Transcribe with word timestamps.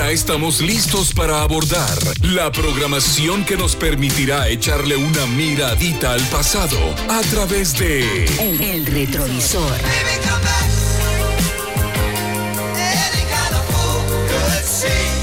Ya 0.00 0.10
estamos 0.10 0.62
listos 0.62 1.12
para 1.12 1.42
abordar 1.42 1.98
la 2.22 2.50
programación 2.50 3.44
que 3.44 3.54
nos 3.54 3.76
permitirá 3.76 4.48
echarle 4.48 4.96
una 4.96 5.26
miradita 5.26 6.14
al 6.14 6.22
pasado 6.28 6.78
a 7.10 7.20
través 7.30 7.78
de 7.78 8.24
El, 8.38 8.62
el 8.62 8.86
retrovisor. 8.86 9.70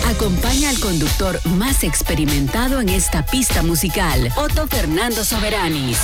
Acompaña 0.07 0.70
al 0.70 0.80
conductor 0.80 1.41
más 1.45 1.84
experimentado 1.84 2.80
en 2.80 2.89
esta 2.89 3.25
pista 3.25 3.63
musical, 3.63 4.31
Otto 4.35 4.67
Fernando 4.67 5.25
Soberanis. 5.25 5.98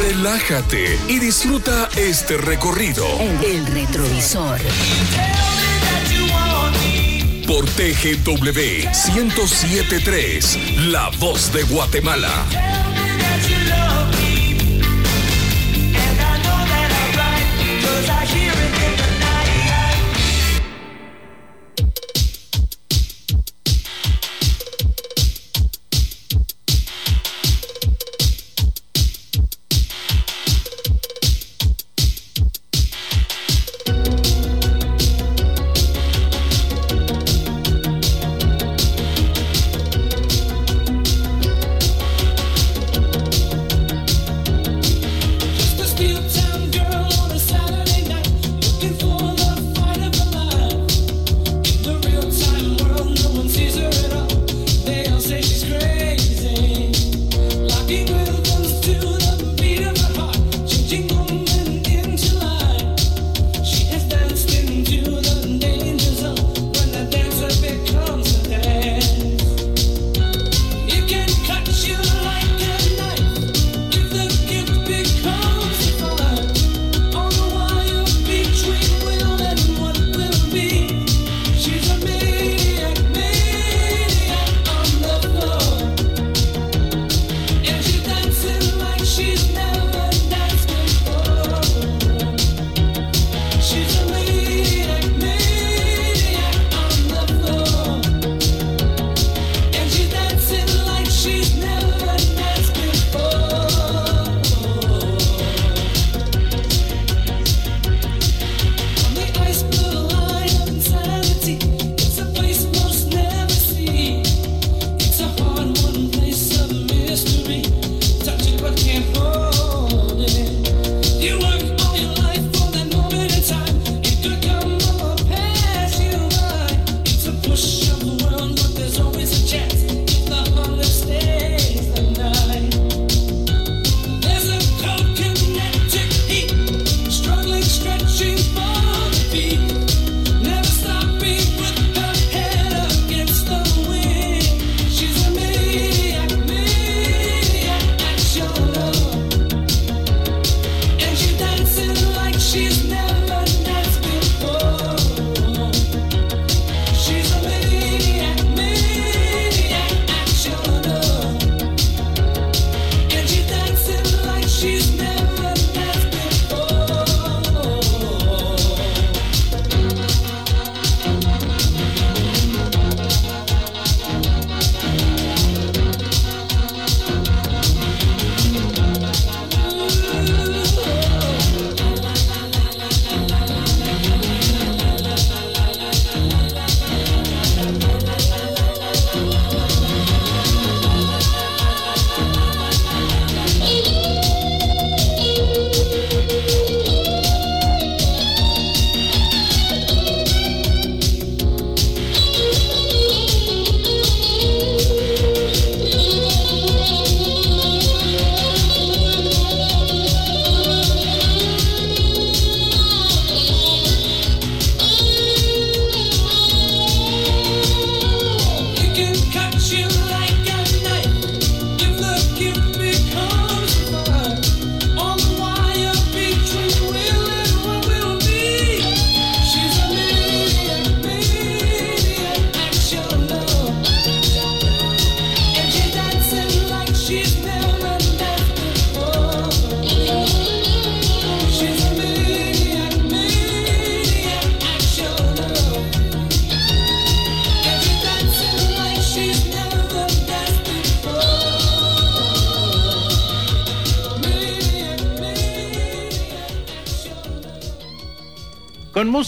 Relájate 0.00 0.98
y 1.08 1.18
disfruta 1.18 1.90
este 1.94 2.38
recorrido 2.38 3.06
El, 3.20 3.44
el 3.44 3.66
retrovisor. 3.66 4.58
Por 7.62 7.70
TGW 7.70 8.88
1073, 9.14 10.58
La 10.88 11.10
Voz 11.20 11.52
de 11.52 11.62
Guatemala. 11.62 12.91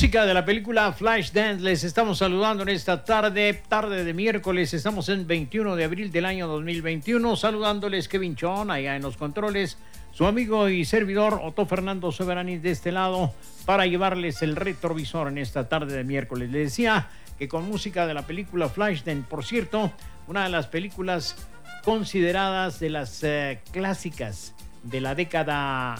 Música 0.05 0.27
de 0.27 0.35
la 0.35 0.45
película 0.45 0.93
Flashdance. 0.93 1.62
Les 1.62 1.83
estamos 1.83 2.19
saludando 2.19 2.62
en 2.62 2.69
esta 2.69 3.06
tarde, 3.06 3.62
tarde 3.69 4.05
de 4.05 4.12
miércoles, 4.12 4.75
estamos 4.75 5.09
en 5.09 5.27
21 5.27 5.77
de 5.77 5.85
abril 5.85 6.12
del 6.12 6.27
año 6.27 6.47
2021, 6.47 7.37
saludándoles 7.37 8.06
Kevin 8.06 8.37
Chon 8.37 8.71
allá 8.71 8.97
en 8.97 9.01
los 9.01 9.17
controles, 9.17 9.79
su 10.12 10.27
amigo 10.27 10.69
y 10.69 10.85
servidor 10.85 11.41
Otto 11.43 11.65
Fernando 11.65 12.12
Soberani 12.12 12.59
de 12.59 12.73
este 12.73 12.93
lado 12.93 13.33
para 13.65 13.87
llevarles 13.87 14.43
el 14.43 14.56
retrovisor 14.56 15.29
en 15.29 15.39
esta 15.39 15.71
tarde 15.71 15.97
de 15.97 16.05
miércoles. 16.05 16.51
Les 16.51 16.65
decía 16.65 17.09
que 17.39 17.49
con 17.49 17.67
música 17.67 18.06
de 18.06 18.12
la 18.12 18.27
película 18.27 18.69
Flashdance, 18.69 19.27
por 19.27 19.43
cierto, 19.43 19.91
una 20.29 20.45
de 20.45 20.51
las 20.51 20.67
películas 20.67 21.35
consideradas 21.83 22.79
de 22.79 22.91
las 22.91 23.23
eh, 23.23 23.62
clásicas 23.73 24.53
de 24.83 25.01
la 25.01 25.15
década 25.15 25.95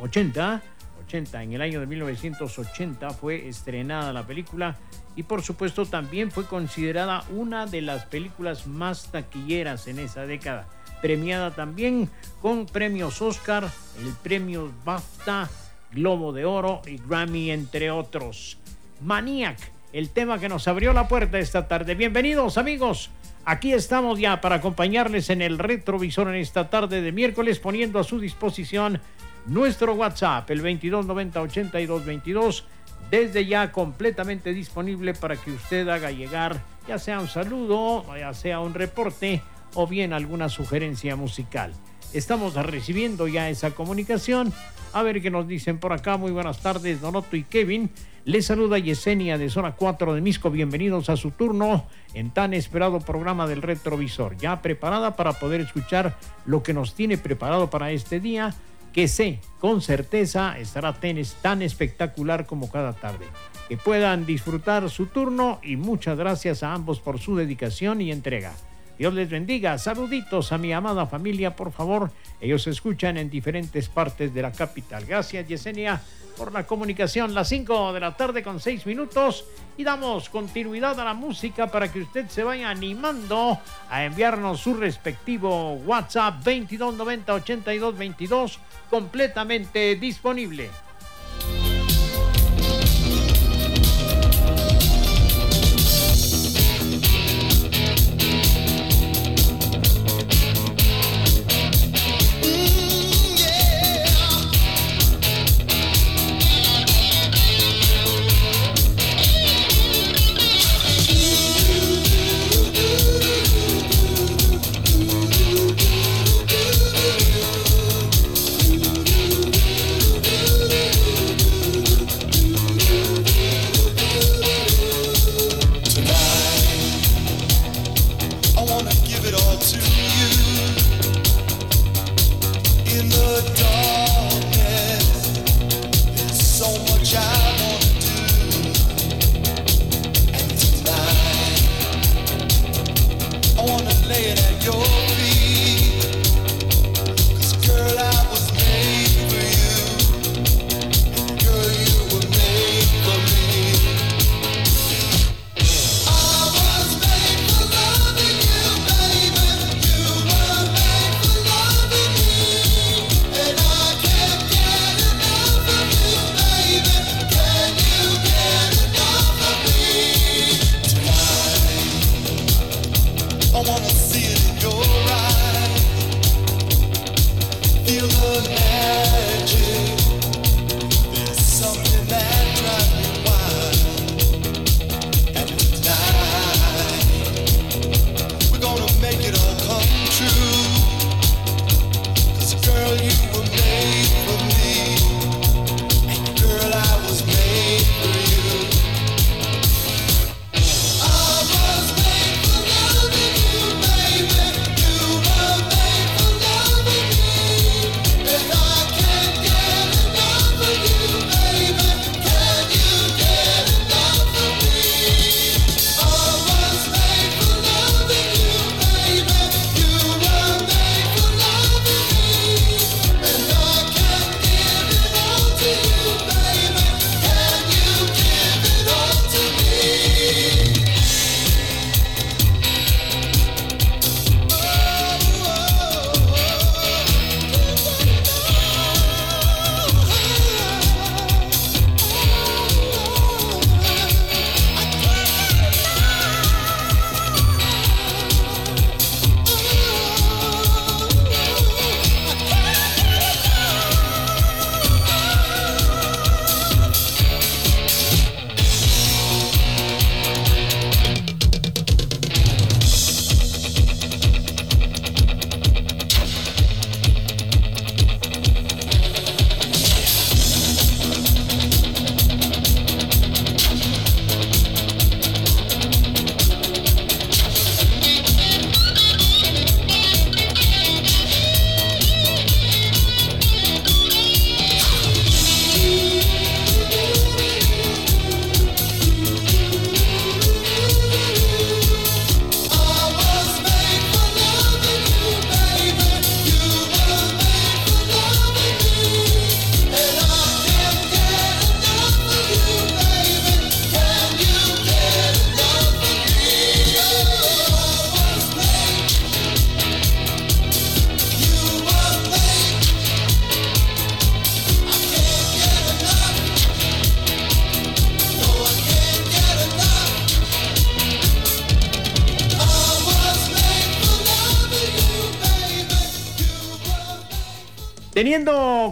80, 0.00 0.62
en 1.12 1.52
el 1.52 1.60
año 1.60 1.80
de 1.80 1.86
1980 1.86 3.10
fue 3.10 3.48
estrenada 3.48 4.12
la 4.12 4.26
película 4.26 4.76
y 5.16 5.24
por 5.24 5.42
supuesto 5.42 5.84
también 5.84 6.30
fue 6.30 6.46
considerada 6.46 7.24
una 7.34 7.66
de 7.66 7.82
las 7.82 8.04
películas 8.06 8.68
más 8.68 9.10
taquilleras 9.10 9.88
en 9.88 9.98
esa 9.98 10.24
década. 10.24 10.68
Premiada 11.02 11.50
también 11.50 12.08
con 12.40 12.66
premios 12.66 13.20
Oscar, 13.22 13.68
el 13.98 14.12
premio 14.22 14.70
BAFTA, 14.84 15.50
Globo 15.90 16.32
de 16.32 16.44
Oro 16.44 16.80
y 16.86 16.98
Grammy, 16.98 17.50
entre 17.50 17.90
otros. 17.90 18.58
Maniac, 19.02 19.58
el 19.92 20.10
tema 20.10 20.38
que 20.38 20.48
nos 20.48 20.68
abrió 20.68 20.92
la 20.92 21.08
puerta 21.08 21.40
esta 21.40 21.66
tarde. 21.66 21.96
Bienvenidos 21.96 22.56
amigos. 22.56 23.10
Aquí 23.44 23.72
estamos 23.72 24.20
ya 24.20 24.40
para 24.40 24.56
acompañarles 24.56 25.28
en 25.30 25.42
el 25.42 25.58
retrovisor 25.58 26.28
en 26.28 26.36
esta 26.36 26.70
tarde 26.70 27.02
de 27.02 27.10
miércoles, 27.10 27.58
poniendo 27.58 27.98
a 27.98 28.04
su 28.04 28.20
disposición 28.20 29.00
nuestro 29.46 29.94
WhatsApp, 29.94 30.50
el 30.50 30.58
2290 30.58 31.40
8222, 31.40 32.64
desde 33.10 33.46
ya 33.46 33.72
completamente 33.72 34.52
disponible 34.52 35.14
para 35.14 35.36
que 35.36 35.50
usted 35.52 35.88
haga 35.88 36.10
llegar 36.10 36.60
ya 36.86 36.98
sea 36.98 37.20
un 37.20 37.28
saludo, 37.28 38.04
ya 38.16 38.34
sea 38.34 38.60
un 38.60 38.74
reporte 38.74 39.42
o 39.74 39.86
bien 39.86 40.12
alguna 40.12 40.48
sugerencia 40.48 41.16
musical. 41.16 41.72
Estamos 42.12 42.54
recibiendo 42.54 43.28
ya 43.28 43.48
esa 43.48 43.70
comunicación. 43.70 44.52
A 44.92 45.02
ver 45.02 45.22
qué 45.22 45.30
nos 45.30 45.46
dicen 45.46 45.78
por 45.78 45.92
acá. 45.92 46.16
Muy 46.16 46.32
buenas 46.32 46.60
tardes, 46.60 47.00
Donoto 47.00 47.36
y 47.36 47.44
Kevin. 47.44 47.90
Les 48.24 48.46
saluda 48.46 48.78
Yesenia 48.78 49.38
de 49.38 49.48
Zona 49.48 49.72
4 49.76 50.14
de 50.14 50.20
Misco. 50.20 50.50
Bienvenidos 50.50 51.08
a 51.08 51.16
su 51.16 51.30
turno 51.30 51.86
en 52.12 52.30
tan 52.32 52.54
esperado 52.54 52.98
programa 52.98 53.46
del 53.46 53.62
retrovisor. 53.62 54.36
Ya 54.36 54.60
preparada 54.60 55.14
para 55.14 55.32
poder 55.32 55.60
escuchar 55.60 56.16
lo 56.44 56.64
que 56.64 56.74
nos 56.74 56.94
tiene 56.94 57.16
preparado 57.18 57.70
para 57.70 57.92
este 57.92 58.18
día 58.18 58.52
que 58.92 59.08
sé 59.08 59.40
con 59.60 59.82
certeza 59.82 60.58
estará 60.58 60.94
tenis 60.94 61.36
tan 61.42 61.62
espectacular 61.62 62.46
como 62.46 62.70
cada 62.70 62.92
tarde. 62.92 63.26
Que 63.68 63.76
puedan 63.76 64.26
disfrutar 64.26 64.88
su 64.90 65.06
turno 65.06 65.60
y 65.62 65.76
muchas 65.76 66.18
gracias 66.18 66.62
a 66.62 66.72
ambos 66.72 67.00
por 67.00 67.20
su 67.20 67.36
dedicación 67.36 68.00
y 68.00 68.10
entrega. 68.10 68.52
Dios 69.00 69.14
les 69.14 69.30
bendiga. 69.30 69.78
Saluditos 69.78 70.52
a 70.52 70.58
mi 70.58 70.74
amada 70.74 71.06
familia, 71.06 71.56
por 71.56 71.72
favor. 71.72 72.10
Ellos 72.38 72.66
escuchan 72.66 73.16
en 73.16 73.30
diferentes 73.30 73.88
partes 73.88 74.34
de 74.34 74.42
la 74.42 74.52
capital. 74.52 75.06
Gracias, 75.06 75.48
Yesenia, 75.48 75.98
por 76.36 76.52
la 76.52 76.66
comunicación. 76.66 77.32
Las 77.32 77.48
5 77.48 77.94
de 77.94 78.00
la 78.00 78.14
tarde 78.14 78.42
con 78.42 78.60
6 78.60 78.84
minutos. 78.84 79.46
Y 79.78 79.84
damos 79.84 80.28
continuidad 80.28 81.00
a 81.00 81.04
la 81.06 81.14
música 81.14 81.68
para 81.68 81.90
que 81.90 82.00
usted 82.00 82.28
se 82.28 82.44
vaya 82.44 82.68
animando 82.68 83.58
a 83.88 84.04
enviarnos 84.04 84.60
su 84.60 84.74
respectivo 84.74 85.76
WhatsApp 85.76 86.34
2290 86.44 87.32
8222 87.32 88.58
completamente 88.90 89.96
disponible. 89.96 90.68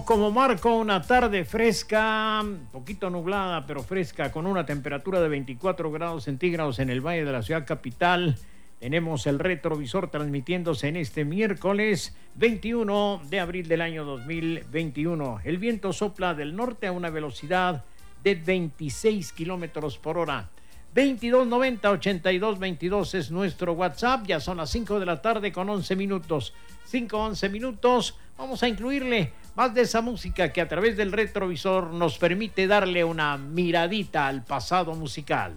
Como 0.08 0.30
marco 0.30 0.74
una 0.74 1.02
tarde 1.02 1.44
fresca, 1.44 2.42
poquito 2.72 3.10
nublada, 3.10 3.66
pero 3.66 3.82
fresca, 3.82 4.32
con 4.32 4.46
una 4.46 4.64
temperatura 4.64 5.20
de 5.20 5.28
24 5.28 5.92
grados 5.92 6.24
centígrados 6.24 6.78
en 6.78 6.88
el 6.88 7.02
valle 7.02 7.26
de 7.26 7.32
la 7.32 7.42
ciudad 7.42 7.66
capital, 7.66 8.38
tenemos 8.80 9.26
el 9.26 9.38
retrovisor 9.38 10.10
transmitiéndose 10.10 10.88
en 10.88 10.96
este 10.96 11.26
miércoles 11.26 12.16
21 12.36 13.20
de 13.28 13.38
abril 13.38 13.68
del 13.68 13.82
año 13.82 14.06
2021. 14.06 15.40
El 15.44 15.58
viento 15.58 15.92
sopla 15.92 16.32
del 16.32 16.56
norte 16.56 16.86
a 16.86 16.92
una 16.92 17.10
velocidad 17.10 17.84
de 18.24 18.34
26 18.34 19.32
kilómetros 19.32 19.98
por 19.98 20.16
hora. 20.16 20.48
2290 20.94 21.90
8222 21.90 23.14
es 23.14 23.30
nuestro 23.30 23.74
WhatsApp. 23.74 24.26
Ya 24.26 24.40
son 24.40 24.56
las 24.56 24.70
5 24.70 25.00
de 25.00 25.04
la 25.04 25.20
tarde 25.20 25.52
con 25.52 25.68
11 25.68 25.96
minutos. 25.96 26.54
5 26.86 27.14
11 27.14 27.48
minutos. 27.50 28.16
Vamos 28.38 28.62
a 28.62 28.68
incluirle 28.68 29.32
más 29.58 29.74
de 29.74 29.80
esa 29.80 30.02
música 30.02 30.52
que 30.52 30.60
a 30.60 30.68
través 30.68 30.96
del 30.96 31.10
retrovisor 31.10 31.92
nos 31.92 32.16
permite 32.16 32.68
darle 32.68 33.02
una 33.02 33.36
miradita 33.36 34.28
al 34.28 34.44
pasado 34.44 34.94
musical. 34.94 35.56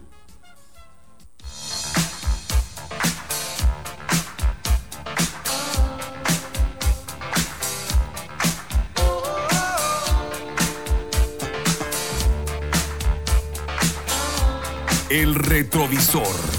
El 15.10 15.36
retrovisor. 15.36 16.51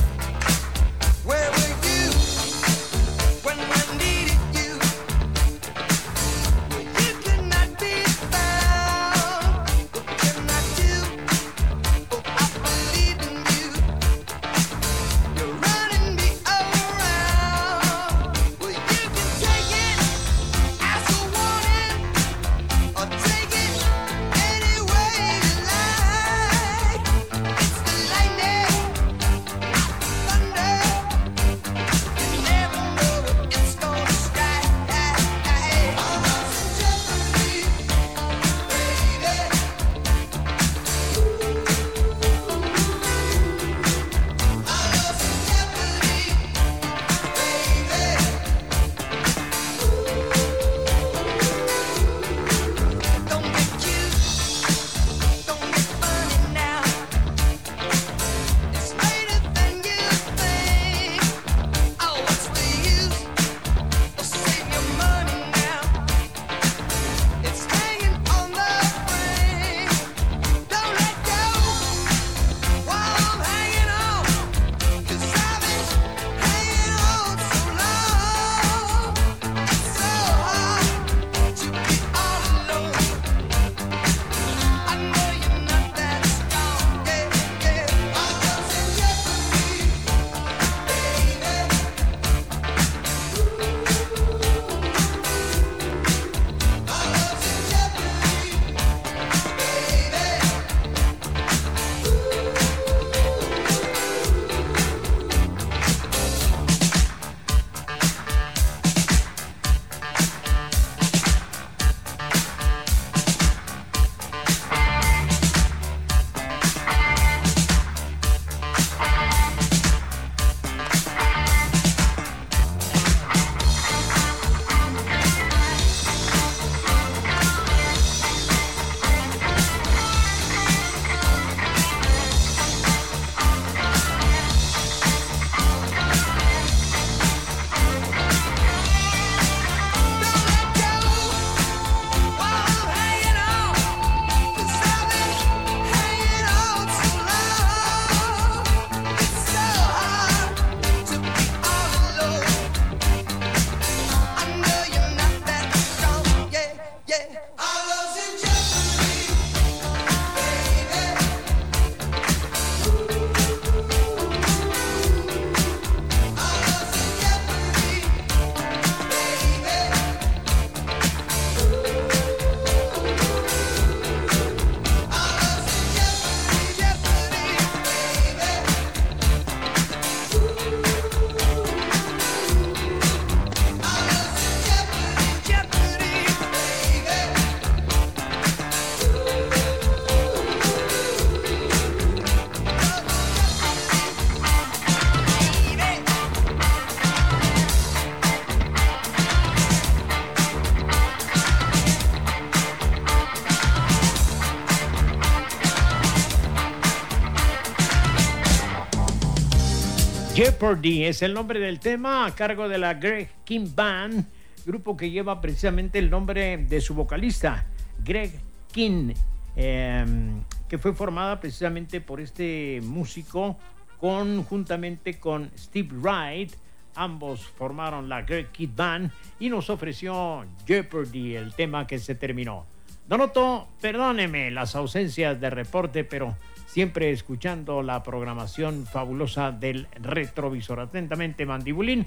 Jeopardy 210.63 211.03
es 211.03 211.21
el 211.21 211.33
nombre 211.33 211.59
del 211.59 211.81
tema 211.81 212.25
a 212.25 212.33
cargo 212.33 212.69
de 212.69 212.77
la 212.77 212.93
Greg 212.93 213.29
King 213.43 213.67
Band, 213.75 214.25
grupo 214.65 214.95
que 214.95 215.11
lleva 215.11 215.41
precisamente 215.41 215.99
el 215.99 216.09
nombre 216.09 216.55
de 216.55 216.79
su 216.79 216.95
vocalista, 216.95 217.65
Greg 218.01 218.31
King, 218.71 219.13
em, 219.57 220.41
que 220.69 220.77
fue 220.77 220.93
formada 220.93 221.37
precisamente 221.41 221.99
por 221.99 222.21
este 222.21 222.79
músico 222.81 223.57
conjuntamente 223.99 225.19
con 225.19 225.51
Steve 225.57 225.89
Wright. 225.97 226.53
Ambos 226.95 227.45
formaron 227.45 228.07
la 228.07 228.21
Greg 228.21 228.49
King 228.53 228.73
Band 228.73 229.11
y 229.41 229.49
nos 229.49 229.69
ofreció 229.69 230.45
Jeopardy, 230.65 231.35
el 231.35 231.53
tema 231.55 231.85
que 231.85 231.99
se 231.99 232.15
terminó. 232.15 232.72
Donoto, 233.07 233.67
perdóneme 233.81 234.49
las 234.51 234.75
ausencias 234.75 235.39
de 235.39 235.49
reporte, 235.49 236.03
pero 236.03 236.37
siempre 236.65 237.11
escuchando 237.11 237.83
la 237.83 238.01
programación 238.01 238.85
fabulosa 238.85 239.51
del 239.51 239.87
retrovisor. 240.01 240.79
Atentamente, 240.79 241.45
Mandibulín. 241.45 242.05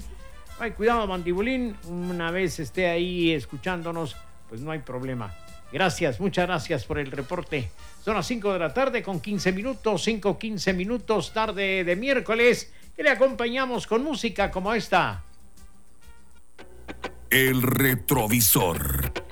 Ay, 0.59 0.71
cuidado, 0.71 1.05
Mandibulín. 1.07 1.75
Una 1.85 2.31
vez 2.31 2.59
esté 2.59 2.87
ahí 2.87 3.31
escuchándonos, 3.31 4.15
pues 4.49 4.61
no 4.61 4.71
hay 4.71 4.79
problema. 4.79 5.33
Gracias, 5.71 6.19
muchas 6.19 6.47
gracias 6.47 6.85
por 6.85 6.97
el 6.97 7.11
reporte. 7.11 7.69
Son 8.03 8.15
las 8.15 8.25
5 8.25 8.53
de 8.53 8.59
la 8.59 8.73
tarde 8.73 9.03
con 9.03 9.19
15 9.19 9.51
minutos, 9.51 10.03
5, 10.03 10.39
15 10.39 10.73
minutos, 10.73 11.33
tarde 11.33 11.83
de 11.83 11.95
miércoles, 11.95 12.73
y 12.97 13.03
le 13.03 13.09
acompañamos 13.09 13.85
con 13.85 14.03
música 14.03 14.49
como 14.49 14.73
esta. 14.73 15.23
El 17.29 17.61
retrovisor. 17.61 19.26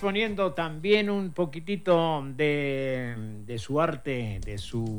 Poniendo 0.00 0.52
también 0.52 1.10
un 1.10 1.30
poquitito 1.30 2.24
de, 2.34 3.56
su 3.58 3.80
arte, 3.80 4.40
de 4.44 4.56
su 4.56 4.98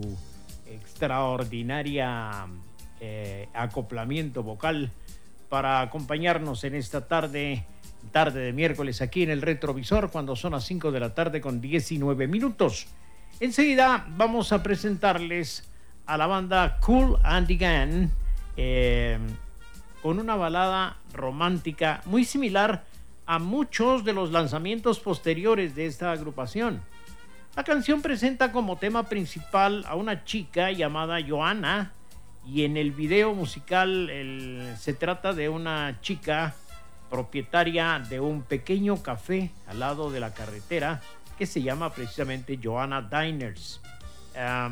extraordinaria 0.68 2.46
eh, 3.00 3.50
acoplamiento 3.54 4.44
vocal 4.44 4.92
para 5.50 5.82
acompañarnos 5.82 6.64
en 6.64 6.76
esta 6.76 7.08
tarde, 7.08 7.66
tarde 8.12 8.42
de 8.42 8.54
miércoles 8.54 9.02
aquí 9.02 9.24
en 9.24 9.32
el 9.32 9.42
retrovisor 9.42 10.12
cuando 10.12 10.36
son 10.36 10.54
las 10.54 10.66
5 10.66 10.92
de 10.92 11.00
la 11.00 11.14
tarde 11.14 11.42
con 11.42 11.60
19 11.60 12.28
minutos. 12.28 12.88
Enseguida 13.40 14.06
vamos 14.10 14.54
a 14.54 14.62
presentarles 14.62 15.68
a 16.06 16.16
la 16.16 16.28
banda 16.28 16.78
Cool 16.80 17.18
Andy 17.24 17.58
Gun 17.58 18.12
eh, 18.56 19.18
con 20.02 20.20
una 20.20 20.36
balada 20.36 20.98
romántica 21.14 22.02
muy 22.06 22.24
similar 22.24 22.84
a 23.32 23.40
muchos 23.40 24.04
de 24.04 24.12
los 24.12 24.34
lanzamientos 24.34 25.00
posteriores 25.00 25.74
de 25.74 25.86
esta 25.86 26.12
agrupación. 26.12 26.82
La 27.56 27.64
canción 27.64 28.02
presenta 28.02 28.52
como 28.52 28.76
tema 28.76 29.04
principal 29.04 29.86
a 29.88 29.96
una 29.96 30.26
chica 30.26 30.70
llamada 30.72 31.18
Joanna 31.26 31.94
y 32.46 32.66
en 32.66 32.76
el 32.76 32.92
video 32.92 33.34
musical 33.34 34.76
se 34.78 34.94
trata 34.94 35.32
de 35.32 35.48
una 35.48 36.02
chica 36.02 36.56
propietaria 37.10 38.00
de 38.00 38.20
un 38.20 38.42
pequeño 38.42 39.02
café 39.02 39.52
al 39.66 39.80
lado 39.80 40.12
de 40.12 40.20
la 40.20 40.34
carretera 40.34 41.00
que 41.38 41.46
se 41.46 41.62
llama 41.62 41.94
precisamente 41.94 42.60
Joanna 42.62 43.02
Diners. 43.02 43.80
a 44.36 44.70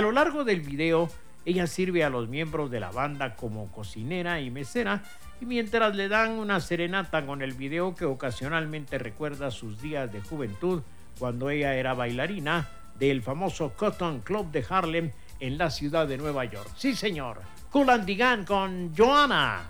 lo 0.00 0.12
largo 0.12 0.44
del 0.44 0.60
video, 0.60 1.10
ella 1.44 1.66
sirve 1.66 2.04
a 2.04 2.10
los 2.10 2.28
miembros 2.28 2.70
de 2.70 2.78
la 2.78 2.92
banda 2.92 3.34
como 3.34 3.72
cocinera 3.72 4.40
y 4.40 4.52
mesera 4.52 5.02
y 5.40 5.46
mientras 5.46 5.94
le 5.94 6.08
dan 6.08 6.32
una 6.32 6.60
serenata 6.60 7.24
con 7.24 7.42
el 7.42 7.52
video 7.54 7.94
que 7.94 8.04
ocasionalmente 8.04 8.98
recuerda 8.98 9.50
sus 9.50 9.80
días 9.80 10.12
de 10.12 10.20
juventud 10.20 10.82
cuando 11.18 11.50
ella 11.50 11.74
era 11.74 11.94
bailarina 11.94 12.68
del 12.98 13.22
famoso 13.22 13.72
Cotton 13.76 14.20
Club 14.20 14.50
de 14.50 14.64
Harlem 14.68 15.12
en 15.40 15.58
la 15.58 15.70
ciudad 15.70 16.06
de 16.08 16.18
Nueva 16.18 16.44
York. 16.44 16.70
Sí, 16.76 16.94
señor. 16.94 17.40
Kulandigan 17.70 18.44
con 18.44 18.94
Joana. 18.96 19.62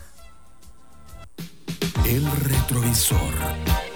El 2.06 2.24
retrovisor. 2.30 3.87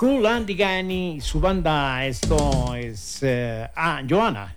Cool 0.00 0.24
Andy 0.24 0.56
y 0.94 1.20
su 1.20 1.40
banda, 1.40 2.06
esto 2.06 2.74
es, 2.74 3.18
eh, 3.22 3.68
ah, 3.76 4.02
Joana. 4.08 4.56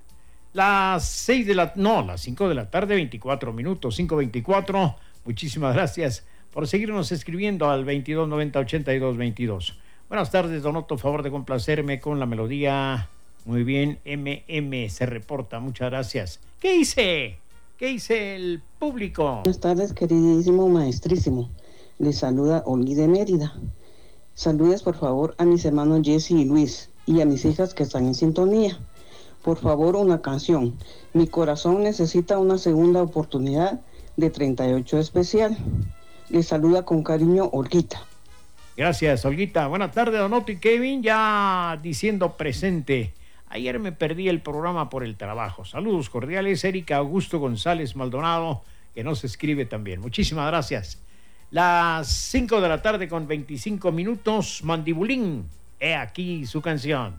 Las 0.53 1.05
6 1.05 1.45
de 1.45 1.53
la, 1.53 1.73
no, 1.75 2.01
las 2.01 2.21
5 2.21 2.47
de 2.47 2.55
la 2.55 2.71
tarde, 2.71 2.95
24 2.95 3.51
minutos, 3.51 3.99
5.24. 3.99 4.95
Muchísimas 5.25 5.75
gracias 5.75 6.23
por 6.53 6.65
seguirnos 6.65 7.11
escribiendo 7.11 7.69
al 7.69 7.85
2290-8222. 7.85 9.73
Buenas 10.07 10.31
tardes, 10.31 10.63
Donoto, 10.63 10.97
favor 10.97 11.23
de 11.23 11.31
complacerme 11.31 11.99
con 11.99 12.21
la 12.21 12.25
melodía. 12.25 13.09
Muy 13.43 13.65
bien, 13.65 13.99
MM 14.05 14.89
se 14.89 15.05
reporta, 15.05 15.59
muchas 15.59 15.89
gracias. 15.89 16.39
¿Qué 16.61 16.77
hice? 16.77 17.35
¿Qué 17.77 17.91
hice 17.91 18.37
el 18.37 18.61
público? 18.79 19.41
Buenas 19.43 19.59
tardes, 19.59 19.91
queridísimo 19.91 20.69
maestrísimo. 20.69 21.49
Le 21.99 22.13
saluda 22.13 22.63
Oli 22.65 22.95
de 22.95 23.09
Mérida. 23.09 23.53
Saludes 24.35 24.81
por 24.81 24.95
favor 24.95 25.35
a 25.37 25.45
mis 25.45 25.63
hermanos 25.63 26.01
Jesse 26.03 26.31
y 26.31 26.45
Luis 26.45 26.89
y 27.05 27.21
a 27.21 27.25
mis 27.25 27.45
hijas 27.45 27.73
que 27.73 27.83
están 27.83 28.05
en 28.05 28.15
sintonía. 28.15 28.79
Por 29.43 29.57
favor, 29.57 29.95
una 29.95 30.21
canción. 30.21 30.77
Mi 31.13 31.27
corazón 31.27 31.83
necesita 31.83 32.39
una 32.39 32.57
segunda 32.57 33.03
oportunidad 33.03 33.81
de 34.15 34.29
38 34.29 34.99
especial. 34.99 35.57
Les 36.29 36.47
saluda 36.47 36.83
con 36.83 37.03
cariño 37.03 37.49
Olguita. 37.51 38.05
Gracias, 38.75 39.23
Olguita. 39.25 39.67
Buenas 39.67 39.91
tardes, 39.91 40.19
Donoto 40.19 40.51
y 40.51 40.57
Kevin, 40.57 41.03
ya 41.03 41.77
diciendo 41.83 42.35
presente. 42.35 43.13
Ayer 43.49 43.77
me 43.77 43.91
perdí 43.91 44.29
el 44.29 44.41
programa 44.41 44.89
por 44.89 45.03
el 45.03 45.15
trabajo. 45.15 45.63
Saludos 45.63 46.09
cordiales, 46.09 46.63
Erika 46.63 46.97
Augusto 46.97 47.37
González 47.37 47.95
Maldonado, 47.95 48.63
que 48.95 49.03
nos 49.03 49.23
escribe 49.23 49.65
también. 49.65 50.01
Muchísimas 50.01 50.47
gracias. 50.47 51.03
Las 51.53 52.07
5 52.07 52.61
de 52.61 52.67
la 52.67 52.81
tarde 52.81 53.07
con 53.07 53.27
25 53.27 53.91
minutos, 53.91 54.61
Mandibulín. 54.63 55.47
He 55.79 55.93
aquí 55.93 56.47
su 56.47 56.63
canción. 56.63 57.13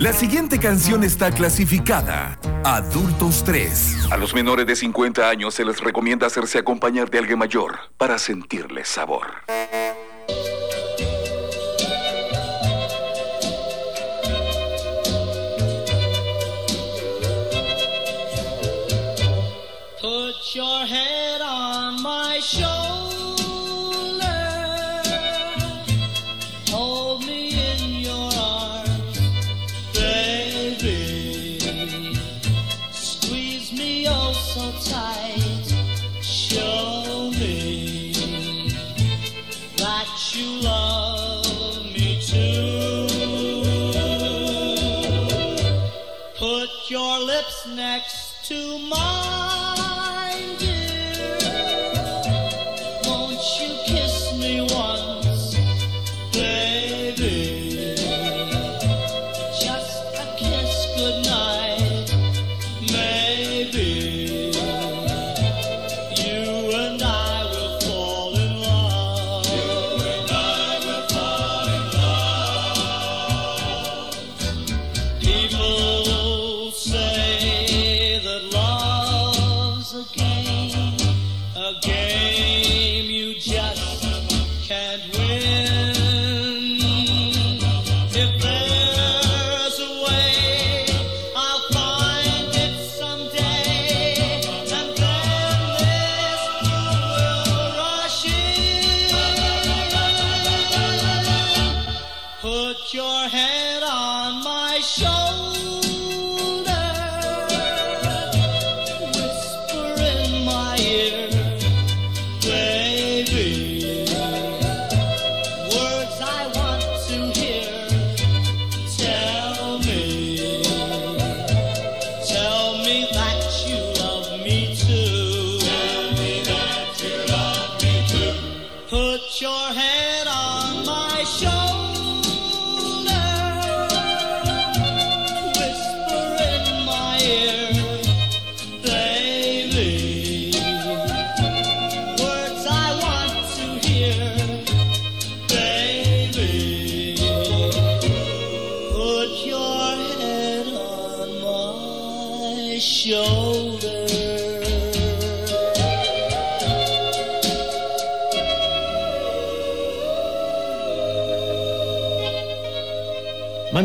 La 0.00 0.12
siguiente 0.12 0.58
canción 0.58 1.04
está 1.04 1.30
clasificada 1.30 2.40
Adultos 2.64 3.44
3. 3.44 4.08
A 4.10 4.16
los 4.16 4.34
menores 4.34 4.66
de 4.66 4.74
50 4.74 5.28
años 5.28 5.54
se 5.54 5.64
les 5.64 5.78
recomienda 5.78 6.26
hacerse 6.26 6.58
acompañar 6.58 7.08
de 7.08 7.18
alguien 7.18 7.38
mayor 7.38 7.78
para 7.96 8.18
sentirles 8.18 8.88
sabor. 8.88 9.28
show. 22.40 22.89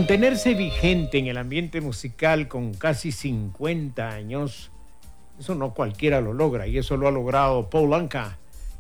Mantenerse 0.06 0.54
vigente 0.54 1.18
en 1.18 1.26
el 1.26 1.36
ambiente 1.36 1.82
musical 1.82 2.48
con 2.48 2.76
casi 2.76 3.12
50 3.12 4.08
años, 4.08 4.70
eso 5.40 5.56
no 5.56 5.74
cualquiera 5.74 6.22
lo 6.22 6.32
logra 6.32 6.68
y 6.68 6.78
eso 6.78 6.96
lo 6.96 7.08
ha 7.08 7.12
logrado 7.12 7.72
Paul 7.72 7.92
Anka, 7.96 8.38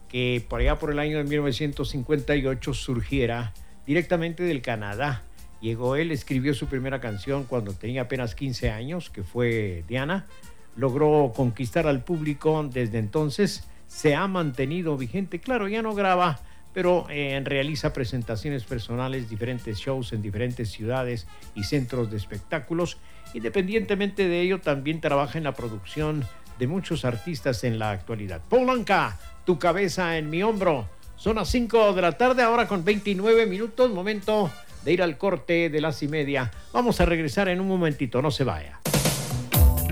que 0.07 0.45
por 0.47 0.61
allá 0.61 0.77
por 0.77 0.91
el 0.91 0.99
año 0.99 1.17
de 1.17 1.23
1958 1.23 2.75
surgiera 2.75 3.55
directamente 3.87 4.43
del 4.43 4.61
Canadá. 4.61 5.23
Llegó 5.61 5.95
él, 5.95 6.11
escribió 6.11 6.53
su 6.53 6.67
primera 6.67 7.01
canción 7.01 7.45
cuando 7.45 7.73
tenía 7.73 8.03
apenas 8.03 8.35
15 8.35 8.69
años, 8.69 9.09
que 9.09 9.23
fue 9.23 9.83
Diana. 9.87 10.27
Logró 10.75 11.33
conquistar 11.35 11.87
al 11.87 12.03
público 12.03 12.69
desde 12.71 12.99
entonces, 12.99 13.67
se 13.87 14.13
ha 14.13 14.27
mantenido 14.27 14.95
vigente. 14.95 15.39
Claro, 15.39 15.67
ya 15.67 15.81
no 15.81 15.95
graba 15.95 16.39
pero 16.75 17.07
eh, 17.09 17.41
realiza 17.43 17.91
presentaciones 17.93 18.63
personales, 18.65 19.27
diferentes 19.29 19.77
shows 19.77 20.11
en 20.11 20.21
diferentes 20.21 20.69
ciudades 20.69 21.25
y 21.55 21.63
centros 21.63 22.11
de 22.11 22.17
espectáculos. 22.17 22.97
Independientemente 23.33 24.27
de 24.27 24.41
ello, 24.41 24.59
también 24.59 24.99
trabaja 24.99 25.37
en 25.37 25.45
la 25.45 25.53
producción 25.53 26.25
de 26.59 26.67
muchos 26.67 27.05
artistas 27.05 27.63
en 27.63 27.79
la 27.79 27.91
actualidad. 27.91 28.41
Polanca, 28.49 29.17
tu 29.45 29.57
cabeza 29.57 30.17
en 30.17 30.29
mi 30.29 30.43
hombro. 30.43 30.89
Son 31.15 31.37
las 31.37 31.47
5 31.47 31.93
de 31.93 32.01
la 32.01 32.17
tarde, 32.17 32.43
ahora 32.43 32.67
con 32.67 32.83
29 32.83 33.45
minutos, 33.45 33.89
momento 33.91 34.51
de 34.83 34.91
ir 34.91 35.01
al 35.01 35.17
corte 35.17 35.69
de 35.69 35.79
las 35.79 36.03
y 36.03 36.09
media. 36.09 36.51
Vamos 36.73 36.99
a 36.99 37.05
regresar 37.05 37.47
en 37.47 37.61
un 37.61 37.69
momentito, 37.69 38.21
no 38.21 38.31
se 38.31 38.43
vaya. 38.43 38.81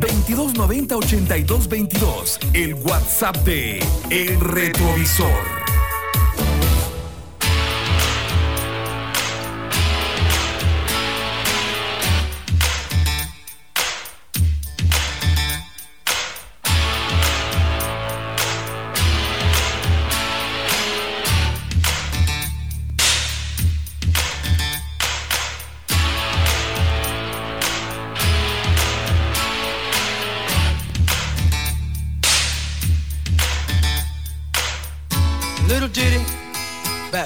2290-8222, 0.01 2.53
el 2.53 2.73
WhatsApp 2.73 3.37
de 3.37 3.79
El 4.09 4.37
Retrovisor. 4.41 5.62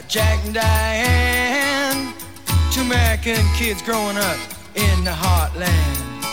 Jack 0.07 0.39
and 0.45 0.53
Diane, 0.53 2.13
two 2.71 2.79
American 2.79 3.43
kids 3.57 3.81
growing 3.81 4.15
up 4.15 4.37
in 4.73 5.03
the 5.03 5.11
heartland. 5.11 6.23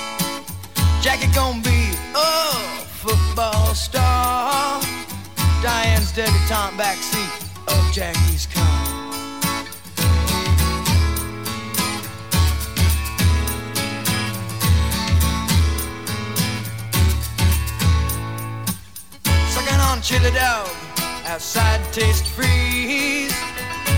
Jackie 1.02 1.26
gonna 1.34 1.60
be 1.60 1.90
a 2.14 2.52
football 3.02 3.74
star. 3.74 4.80
Diane's 5.60 6.12
debutante 6.12 6.76
backseat 6.76 7.32
of 7.66 7.92
Jackie's 7.92 8.46
car. 8.46 8.62
Sucking 19.50 19.80
on 19.80 20.00
chili 20.00 20.30
dog 20.30 20.68
outside 21.26 21.80
taste 21.92 22.26
freeze. 22.26 23.34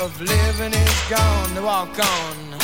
of 0.00 0.20
living 0.20 0.72
is 0.72 1.00
gone. 1.08 1.54
To 1.54 1.62
walk 1.62 1.98
on. 1.98 2.54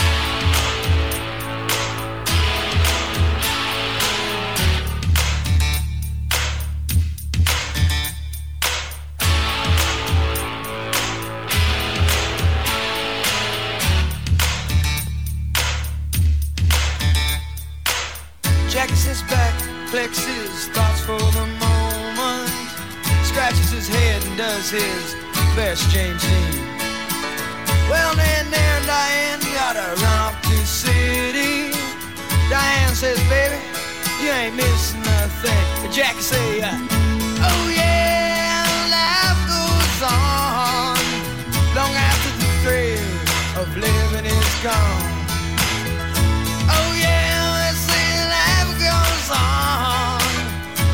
Jacks 18.68 19.04
his 19.04 19.22
back, 19.22 19.54
flexes 19.90 20.68
thoughts 20.68 21.00
for 21.00 21.18
the 21.18 21.46
moment, 21.58 22.50
scratches 23.24 23.70
his 23.70 23.88
head 23.88 24.24
and 24.24 24.38
does 24.38 24.70
his 24.70 25.14
best 25.56 25.90
James 25.90 26.22
Dean. 26.22 26.79
Well, 27.90 28.14
then 28.14 28.50
there 28.50 28.80
Diane 28.86 29.40
gotta 29.52 29.86
run 30.00 30.18
off 30.22 30.40
to 30.42 30.56
city. 30.64 31.74
Diane 32.48 32.94
says, 32.94 33.18
baby, 33.28 33.58
you 34.22 34.30
ain't 34.30 34.54
missing 34.54 35.02
nothing. 35.02 35.62
But 35.82 35.90
Jack 35.90 36.14
say, 36.20 36.62
uh, 36.62 36.70
oh 37.50 37.64
yeah, 37.74 38.62
life 38.94 39.42
goes 39.50 39.98
on 40.06 40.94
long 41.74 41.94
after 42.08 42.30
the 42.38 42.48
thrill 42.62 43.10
of 43.60 43.68
living 43.76 44.26
is 44.26 44.54
gone. 44.62 45.10
Oh 46.70 46.90
yeah, 46.94 47.42
they 47.58 47.74
say 47.74 48.08
life 48.38 48.72
goes 48.78 49.28
on 49.34 50.22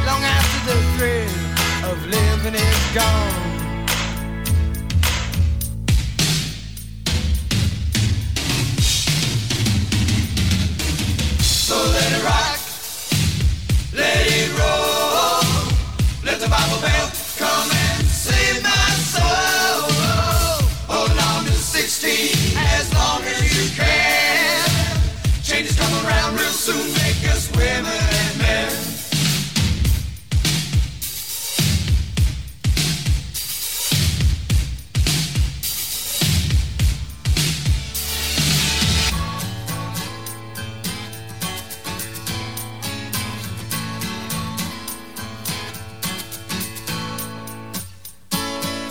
long 0.08 0.22
after 0.24 0.58
the 0.70 0.78
thrill 0.96 1.92
of 1.92 1.96
living 2.06 2.54
is 2.54 2.82
gone. 2.94 3.35
Soon, 26.66 26.92
make 26.94 27.22
us 27.30 27.48
women 27.54 27.86
and 27.86 28.38
men. 28.38 28.72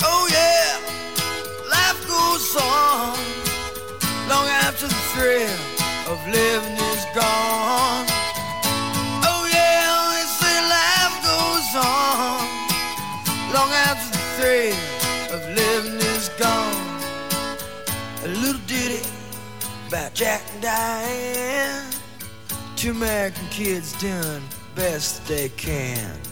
Oh 0.02 0.30
yeah, 0.32 0.80
life 1.70 2.00
goes 2.08 2.56
on 2.56 3.18
long 4.30 4.48
after 4.64 4.88
the 4.88 5.02
thrill 5.12 5.60
of 6.08 6.26
living 6.30 6.78
is 6.78 7.06
gone. 7.14 7.65
Jack 20.14 20.42
and 20.54 20.62
Diane. 20.62 21.92
Two 22.76 22.92
American 22.92 23.48
kids 23.48 23.94
doing 24.00 24.44
best 24.76 25.26
they 25.28 25.50
can. 25.50 26.25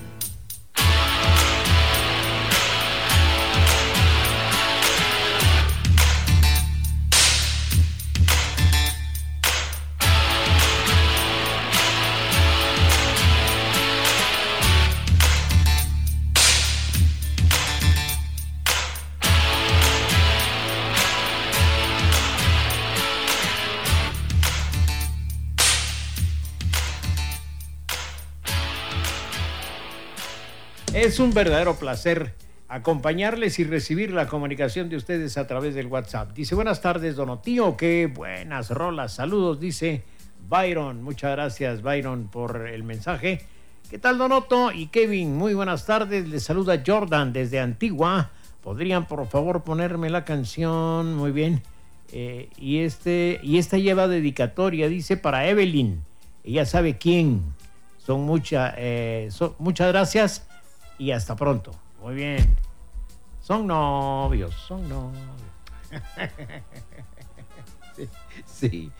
Es 31.03 31.19
un 31.19 31.33
verdadero 31.33 31.75
placer 31.75 32.33
acompañarles 32.69 33.59
y 33.59 33.65
recibir 33.65 34.13
la 34.13 34.25
comunicación 34.27 34.87
de 34.87 34.95
ustedes 34.95 35.37
a 35.37 35.45
través 35.47 35.75
del 35.75 35.87
WhatsApp. 35.87 36.31
Dice, 36.31 36.55
buenas 36.55 36.79
tardes, 36.79 37.17
Donotío, 37.17 37.75
qué 37.75 38.07
buenas 38.07 38.69
rolas, 38.69 39.11
saludos, 39.13 39.59
dice 39.59 40.05
Byron. 40.47 41.03
Muchas 41.03 41.31
gracias, 41.31 41.81
Byron, 41.81 42.29
por 42.29 42.69
el 42.69 42.83
mensaje. 42.83 43.41
¿Qué 43.89 43.99
tal, 43.99 44.17
Donoto 44.17 44.71
y 44.71 44.87
Kevin? 44.87 45.35
Muy 45.35 45.53
buenas 45.53 45.85
tardes, 45.85 46.25
les 46.29 46.43
saluda 46.43 46.81
Jordan 46.87 47.33
desde 47.33 47.59
Antigua. 47.59 48.31
¿Podrían, 48.63 49.05
por 49.05 49.27
favor, 49.27 49.65
ponerme 49.65 50.09
la 50.09 50.23
canción? 50.23 51.15
Muy 51.15 51.31
bien. 51.31 51.63
Eh, 52.13 52.49
y, 52.57 52.77
este, 52.77 53.41
y 53.43 53.57
esta 53.57 53.77
lleva 53.77 54.07
dedicatoria, 54.07 54.87
dice, 54.87 55.17
para 55.17 55.49
Evelyn. 55.49 56.01
Ella 56.45 56.65
sabe 56.65 56.97
quién. 56.97 57.43
Son, 57.97 58.25
eh, 58.77 59.29
muchas 59.59 59.87
gracias 59.89 60.47
y 60.97 61.11
hasta 61.11 61.35
pronto. 61.35 61.71
Muy 62.01 62.15
bien. 62.15 62.55
Son 63.39 63.67
novios, 63.67 64.53
son 64.67 64.87
novios. 64.87 65.23
sí, 67.95 68.09
sí. 68.45 68.91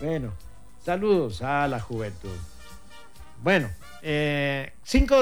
Bueno, 0.00 0.32
saludos 0.80 1.42
a 1.42 1.66
la 1.66 1.80
juventud. 1.80 2.36
Bueno, 3.42 3.68
5 3.68 4.02
eh, 4.02 4.72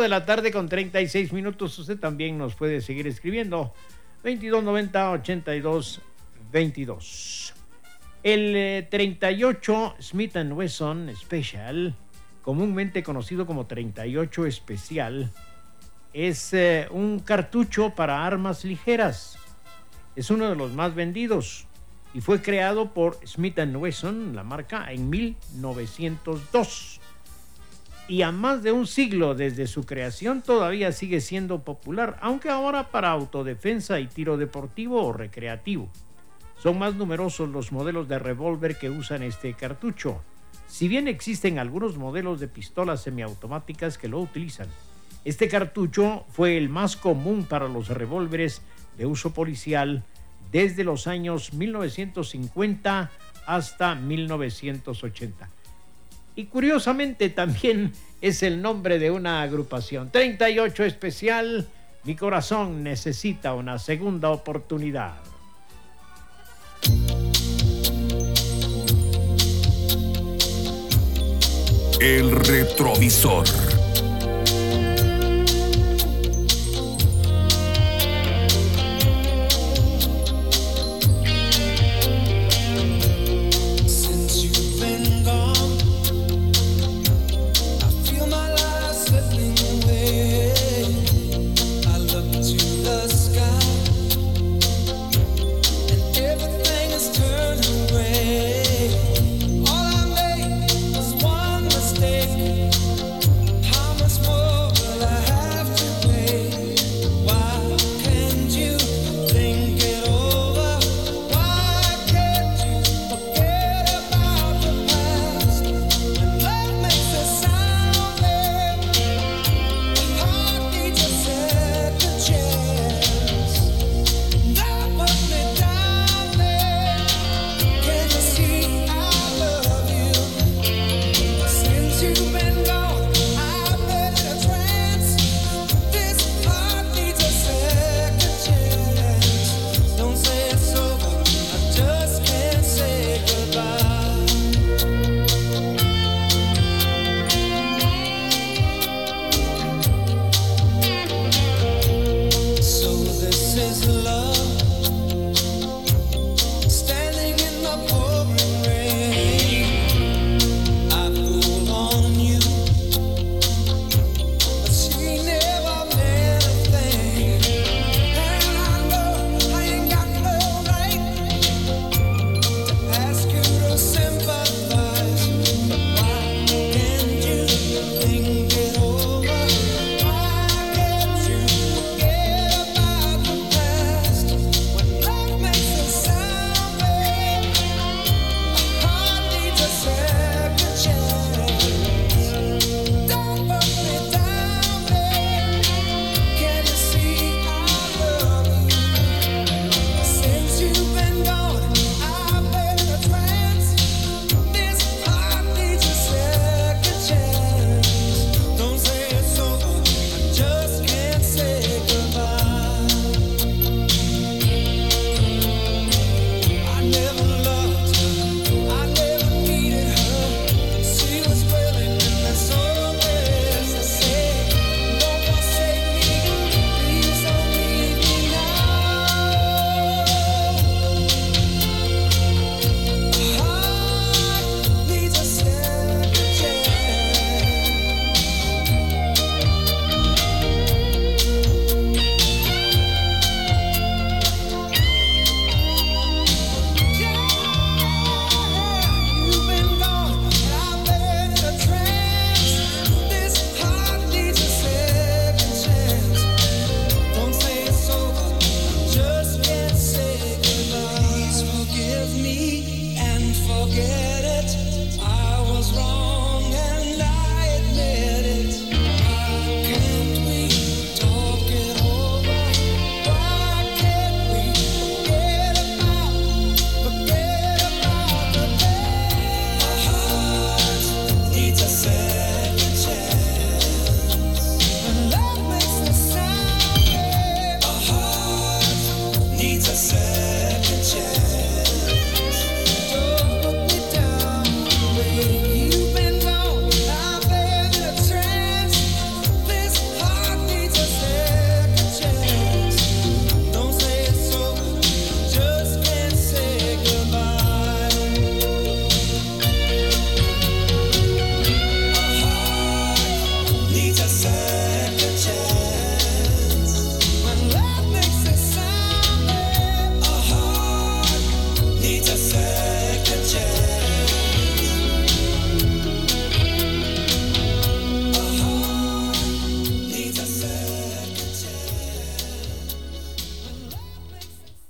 de 0.00 0.08
la 0.08 0.24
tarde 0.26 0.50
con 0.50 0.68
36 0.68 1.32
minutos. 1.32 1.78
Usted 1.78 1.98
también 1.98 2.38
nos 2.38 2.54
puede 2.54 2.80
seguir 2.80 3.06
escribiendo. 3.06 3.72
2290 4.22 5.10
82 5.12 6.00
22. 6.50 7.54
El 8.22 8.56
eh, 8.56 8.88
38 8.90 9.96
Smith 10.00 10.36
Wesson 10.36 11.12
Special, 11.14 11.94
comúnmente 12.42 13.02
conocido 13.02 13.46
como 13.46 13.66
38 13.66 14.46
Especial, 14.46 15.30
es 16.16 16.54
eh, 16.54 16.88
un 16.90 17.18
cartucho 17.18 17.90
para 17.90 18.24
armas 18.24 18.64
ligeras. 18.64 19.38
Es 20.16 20.30
uno 20.30 20.48
de 20.48 20.56
los 20.56 20.72
más 20.72 20.94
vendidos 20.94 21.66
y 22.14 22.22
fue 22.22 22.40
creado 22.40 22.94
por 22.94 23.18
Smith 23.26 23.58
Wesson, 23.58 24.34
la 24.34 24.42
marca, 24.42 24.90
en 24.90 25.10
1902. 25.10 27.00
Y 28.08 28.22
a 28.22 28.32
más 28.32 28.62
de 28.62 28.72
un 28.72 28.86
siglo 28.86 29.34
desde 29.34 29.66
su 29.66 29.84
creación 29.84 30.40
todavía 30.40 30.90
sigue 30.92 31.20
siendo 31.20 31.64
popular, 31.64 32.16
aunque 32.22 32.48
ahora 32.48 32.88
para 32.88 33.10
autodefensa 33.10 34.00
y 34.00 34.06
tiro 34.06 34.38
deportivo 34.38 35.04
o 35.04 35.12
recreativo. 35.12 35.90
Son 36.56 36.78
más 36.78 36.94
numerosos 36.94 37.50
los 37.50 37.72
modelos 37.72 38.08
de 38.08 38.18
revólver 38.18 38.78
que 38.78 38.88
usan 38.88 39.22
este 39.22 39.52
cartucho, 39.52 40.22
si 40.66 40.88
bien 40.88 41.08
existen 41.08 41.58
algunos 41.58 41.98
modelos 41.98 42.40
de 42.40 42.48
pistolas 42.48 43.02
semiautomáticas 43.02 43.98
que 43.98 44.08
lo 44.08 44.18
utilizan. 44.18 44.68
Este 45.26 45.48
cartucho 45.48 46.24
fue 46.30 46.56
el 46.56 46.68
más 46.68 46.96
común 46.96 47.46
para 47.46 47.66
los 47.66 47.88
revólveres 47.88 48.62
de 48.96 49.06
uso 49.06 49.34
policial 49.34 50.04
desde 50.52 50.84
los 50.84 51.08
años 51.08 51.52
1950 51.52 53.10
hasta 53.44 53.96
1980. 53.96 55.48
Y 56.36 56.44
curiosamente 56.44 57.28
también 57.28 57.92
es 58.20 58.44
el 58.44 58.62
nombre 58.62 59.00
de 59.00 59.10
una 59.10 59.42
agrupación. 59.42 60.12
38 60.12 60.84
especial, 60.84 61.66
mi 62.04 62.14
corazón 62.14 62.84
necesita 62.84 63.54
una 63.54 63.80
segunda 63.80 64.30
oportunidad. 64.30 65.16
El 72.00 72.30
retrovisor. 72.30 73.75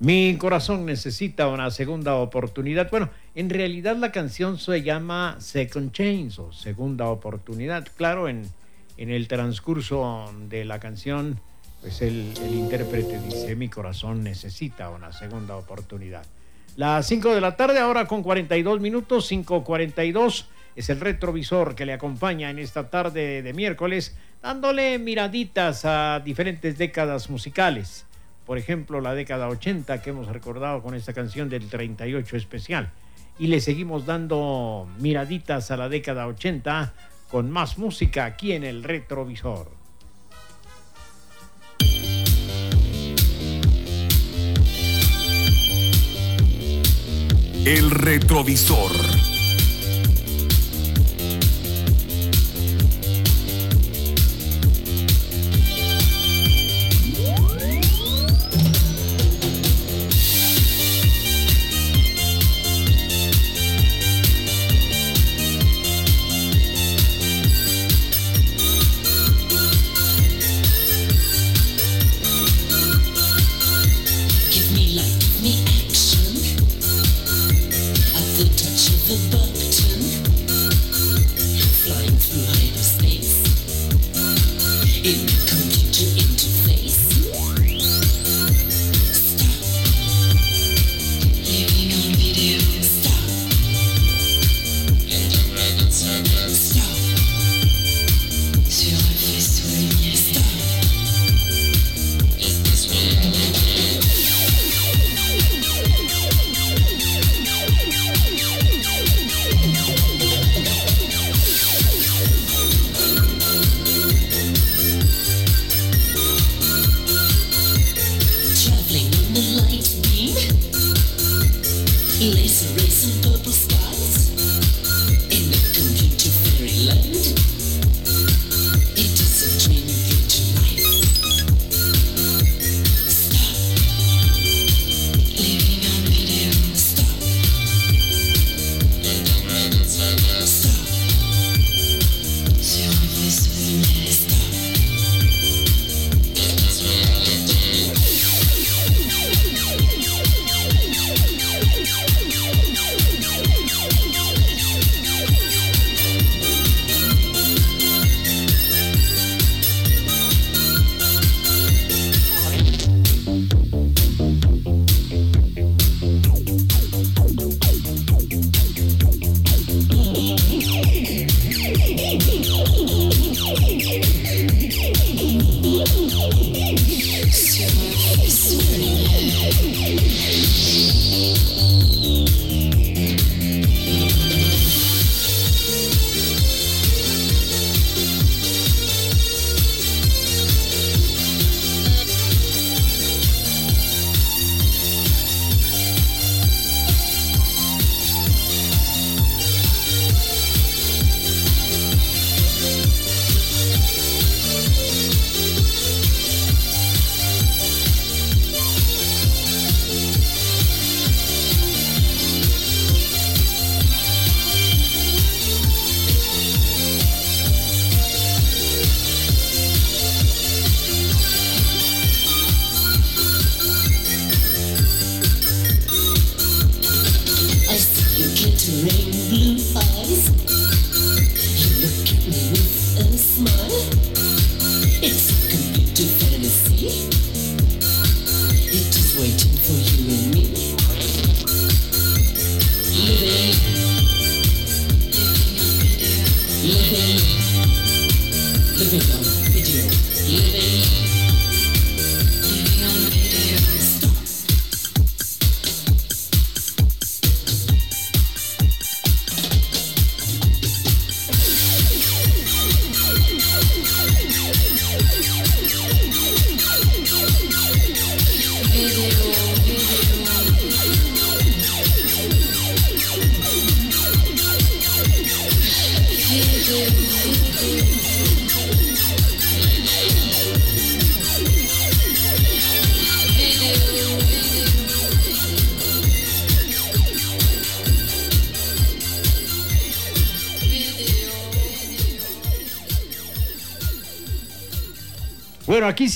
Mi 0.07 0.37
corazón 0.39 0.87
necesita 0.87 1.49
una 1.49 1.69
segunda 1.73 2.15
oportunidad. 2.15 2.89
Bueno, 2.93 3.11
en 3.35 3.51
realidad 3.51 3.97
la 3.97 4.13
canción 4.13 4.57
se 4.57 4.83
llama 4.83 5.35
Second 5.41 5.91
Chance 5.91 6.41
o 6.41 6.53
Segunda 6.53 7.09
Oportunidad. 7.09 7.89
Claro, 7.97 8.29
en, 8.29 8.49
en 8.99 9.11
el 9.11 9.27
transcurso 9.27 10.33
de 10.49 10.65
la 10.65 10.79
canción, 10.79 11.41
pues 11.81 12.03
el, 12.03 12.33
el 12.41 12.55
intérprete 12.55 13.19
dice, 13.19 13.57
mi 13.57 13.69
corazón 13.69 14.23
necesita 14.23 14.91
una 14.91 15.13
segunda 15.13 15.57
oportunidad. 15.57 16.25
Las 16.77 17.05
5 17.09 17.35
de 17.35 17.41
la 17.41 17.57
tarde, 17.57 17.81
ahora 17.81 18.07
con 18.07 18.23
42 18.23 18.79
minutos, 18.79 19.29
5.42, 19.33 20.47
es 20.77 20.89
el 20.89 21.01
retrovisor 21.01 21.75
que 21.75 21.85
le 21.85 21.95
acompaña 21.95 22.51
en 22.51 22.61
esta 22.61 22.91
tarde 22.91 23.43
de 23.43 23.53
miércoles, 23.53 24.17
dándole 24.41 25.01
miraditas 25.01 25.85
a 25.85 26.23
diferentes 26.25 26.79
décadas 26.79 27.29
musicales 27.29 28.06
por 28.47 28.59
ejemplo, 28.59 29.01
la 29.01 29.15
década 29.15 29.49
80 29.49 30.01
que 30.01 30.11
hemos 30.11 30.29
recordado 30.29 30.81
con 30.81 30.95
esta 30.95 31.13
canción 31.13 31.49
del 31.49 31.69
38 31.69 32.37
especial. 32.37 32.93
Y 33.39 33.49
le 33.49 33.61
seguimos 33.61 34.07
dando 34.07 34.89
miraditas 34.99 35.71
a 35.71 35.77
la 35.77 35.89
década 35.89 36.27
80 36.29 36.95
con 37.29 37.51
más 37.51 37.77
música 37.77 38.25
aquí 38.25 38.53
en 38.53 38.63
el 38.63 38.85
retrovisor. 38.85 39.71
El 47.67 47.91
retrovisor. 47.91 49.36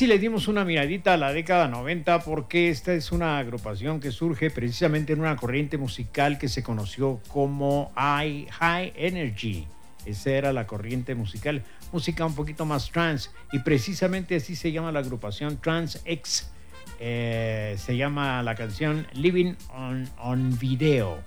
Sí 0.00 0.06
le 0.06 0.18
dimos 0.18 0.48
una 0.48 0.64
miradita 0.64 1.12
a 1.12 1.16
la 1.18 1.30
década 1.30 1.68
90 1.68 2.20
porque 2.20 2.70
esta 2.70 2.94
es 2.94 3.12
una 3.12 3.36
agrupación 3.36 4.00
que 4.00 4.12
surge 4.12 4.50
precisamente 4.50 5.12
en 5.12 5.20
una 5.20 5.36
corriente 5.36 5.76
musical 5.76 6.38
que 6.38 6.48
se 6.48 6.62
conoció 6.62 7.20
como 7.28 7.92
High, 7.94 8.94
Energy. 8.96 9.66
Esa 10.06 10.30
era 10.30 10.54
la 10.54 10.66
corriente 10.66 11.14
musical, 11.14 11.64
música 11.92 12.24
un 12.24 12.34
poquito 12.34 12.64
más 12.64 12.90
trans 12.90 13.30
y 13.52 13.58
precisamente 13.58 14.36
así 14.36 14.56
se 14.56 14.72
llama 14.72 14.90
la 14.90 15.00
agrupación 15.00 15.60
Trans 15.60 16.00
X. 16.06 16.50
Eh, 16.98 17.76
se 17.76 17.94
llama 17.94 18.42
la 18.42 18.54
canción 18.54 19.06
Living 19.12 19.52
on, 19.68 20.08
on 20.16 20.58
Video. 20.58 21.18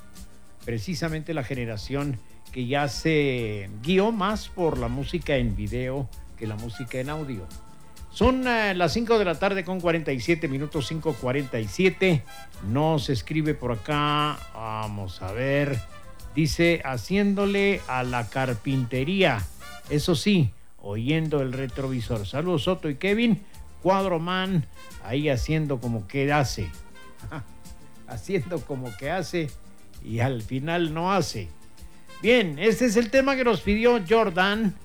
Precisamente 0.66 1.36
la 1.36 1.44
generación 1.44 2.18
que 2.52 2.66
ya 2.66 2.88
se 2.88 3.70
guió 3.84 4.12
más 4.12 4.50
por 4.50 4.80
la 4.80 4.88
música 4.88 5.36
en 5.36 5.56
video 5.56 6.10
que 6.40 6.48
la 6.48 6.56
música 6.56 7.00
en 7.00 7.12
audio. 7.12 7.48
Son 8.14 8.48
eh, 8.48 8.76
las 8.76 8.94
5 8.94 9.18
de 9.18 9.26
la 9.26 9.40
tarde 9.40 9.64
con 9.64 9.82
47 9.82 10.48
minutos, 10.48 10.92
5.47. 10.92 12.22
No 12.70 13.00
se 13.00 13.14
escribe 13.14 13.56
por 13.56 13.72
acá. 13.72 14.38
Vamos 14.54 15.24
a 15.24 15.32
ver. 15.32 15.80
Dice, 16.36 16.82
haciéndole 16.86 17.82
a 17.88 18.04
la 18.04 18.30
carpintería. 18.30 19.44
Eso 19.90 20.14
sí, 20.14 20.52
oyendo 20.80 21.42
el 21.42 21.54
retrovisor. 21.54 22.28
Saludos 22.28 22.64
Soto 22.64 22.88
y 22.88 22.96
Kevin. 22.96 23.42
Cuadroman, 23.82 24.68
ahí 25.04 25.28
haciendo 25.30 25.80
como 25.80 26.08
que 26.08 26.32
hace. 26.32 26.70
haciendo 28.08 28.62
como 28.62 28.96
que 28.96 29.10
hace 29.10 29.50
y 30.06 30.20
al 30.20 30.44
final 30.44 30.94
no 30.94 31.12
hace. 31.12 31.50
Bien, 32.22 32.60
este 32.60 32.86
es 32.86 32.96
el 32.96 33.10
tema 33.10 33.36
que 33.36 33.44
nos 33.44 33.62
pidió 33.62 34.00
Jordan. 34.08 34.76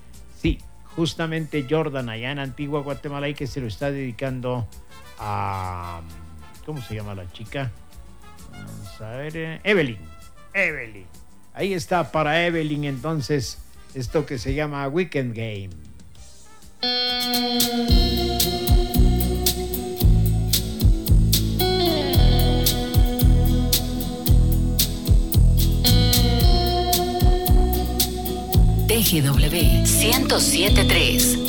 Sí, 0.41 0.57
justamente 0.99 1.65
Jordan 1.69 2.09
allá 2.09 2.29
en 2.29 2.39
Antigua 2.39 2.81
Guatemala 2.81 3.29
y 3.29 3.33
que 3.33 3.47
se 3.47 3.61
lo 3.61 3.67
está 3.67 3.89
dedicando 3.89 4.67
a... 5.17 6.01
¿Cómo 6.65 6.81
se 6.81 6.95
llama 6.95 7.15
la 7.15 7.31
chica? 7.31 7.71
Vamos 8.51 9.01
a 9.01 9.11
ver. 9.11 9.37
eh, 9.37 9.61
Evelyn. 9.63 9.97
Evelyn. 10.53 11.05
Ahí 11.53 11.73
está 11.73 12.11
para 12.11 12.45
Evelyn 12.45 12.83
entonces 12.83 13.59
esto 13.93 14.25
que 14.25 14.37
se 14.37 14.53
llama 14.53 14.85
Weekend 14.89 15.33
Game. 15.33 15.69
TGW 29.09 29.87
1073. 29.87 31.48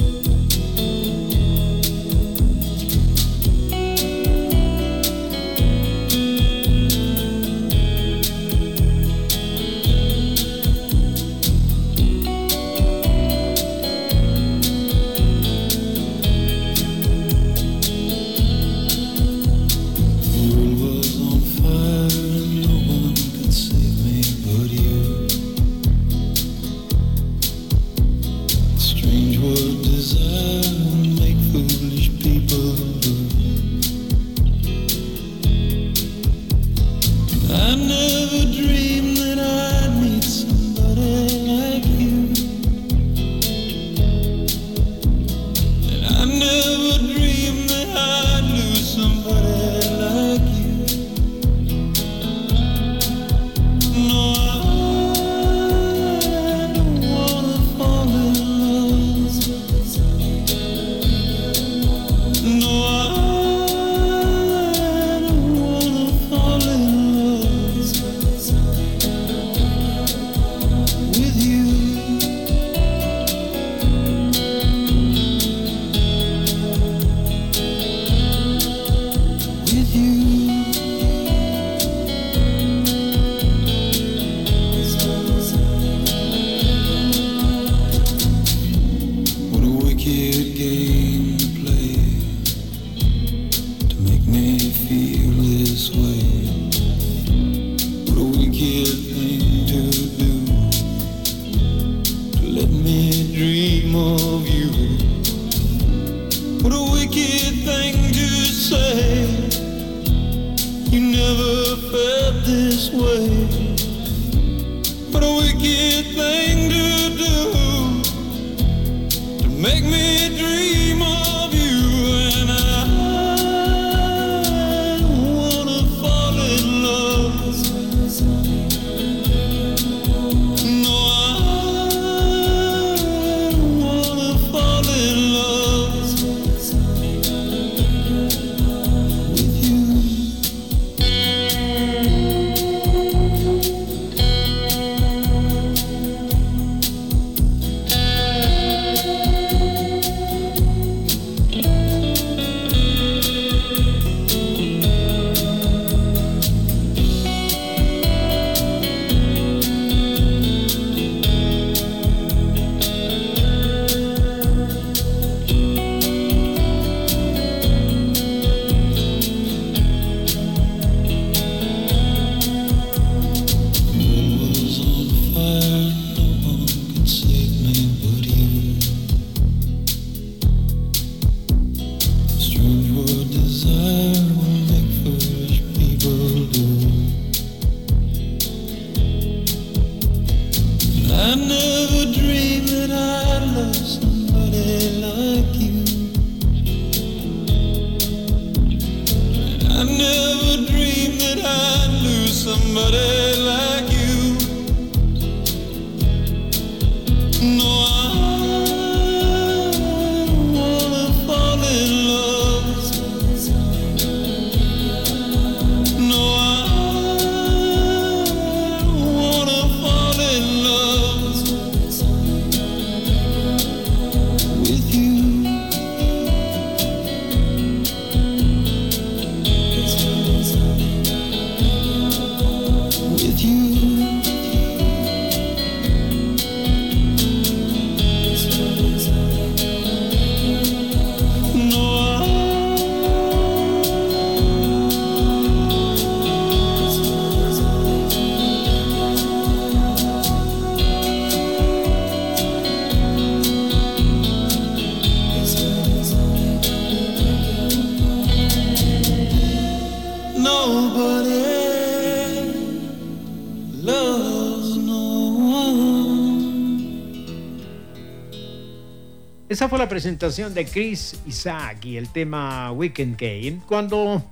Presentación 269.91 270.55
de 270.55 270.67
Chris 270.67 271.21
Isaac 271.27 271.85
y 271.85 271.97
el 271.97 272.11
tema 272.11 272.71
Weekend 272.71 273.21
Game. 273.21 273.61
Cuando 273.67 274.23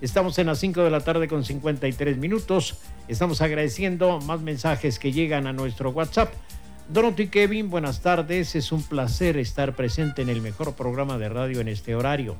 estamos 0.00 0.38
en 0.38 0.46
las 0.46 0.60
5 0.60 0.84
de 0.84 0.90
la 0.90 1.00
tarde 1.00 1.26
con 1.26 1.44
53 1.44 2.16
minutos, 2.18 2.78
estamos 3.08 3.42
agradeciendo 3.42 4.20
más 4.20 4.40
mensajes 4.42 5.00
que 5.00 5.10
llegan 5.10 5.48
a 5.48 5.52
nuestro 5.52 5.90
WhatsApp. 5.90 6.32
Dorothy 6.88 7.26
Kevin, 7.26 7.68
buenas 7.68 8.00
tardes. 8.00 8.54
Es 8.54 8.70
un 8.70 8.84
placer 8.84 9.36
estar 9.38 9.74
presente 9.74 10.22
en 10.22 10.28
el 10.28 10.40
mejor 10.40 10.74
programa 10.74 11.18
de 11.18 11.28
radio 11.28 11.60
en 11.60 11.66
este 11.66 11.96
horario. 11.96 12.36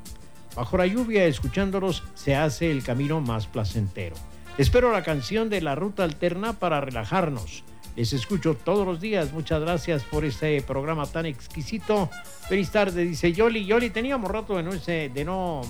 Bajo 0.54 0.78
la 0.78 0.86
lluvia, 0.86 1.24
escuchándolos, 1.24 2.04
se 2.14 2.36
hace 2.36 2.70
el 2.70 2.84
camino 2.84 3.20
más 3.20 3.48
placentero. 3.48 4.14
Espero 4.56 4.92
la 4.92 5.02
canción 5.02 5.50
de 5.50 5.62
la 5.62 5.74
ruta 5.74 6.04
alterna 6.04 6.52
para 6.52 6.80
relajarnos. 6.80 7.64
Les 7.98 8.12
escucho 8.12 8.54
todos 8.54 8.86
los 8.86 9.00
días. 9.00 9.32
Muchas 9.32 9.60
gracias 9.60 10.04
por 10.04 10.24
este 10.24 10.62
programa 10.62 11.04
tan 11.06 11.26
exquisito. 11.26 12.08
Feliz 12.48 12.70
tarde, 12.70 13.04
dice 13.04 13.32
Yoli. 13.32 13.64
Yoli, 13.66 13.90
teníamos 13.90 14.30
rato 14.30 14.56
de 14.56 14.62
no, 14.62 14.70
de 14.70 15.24
no 15.24 15.62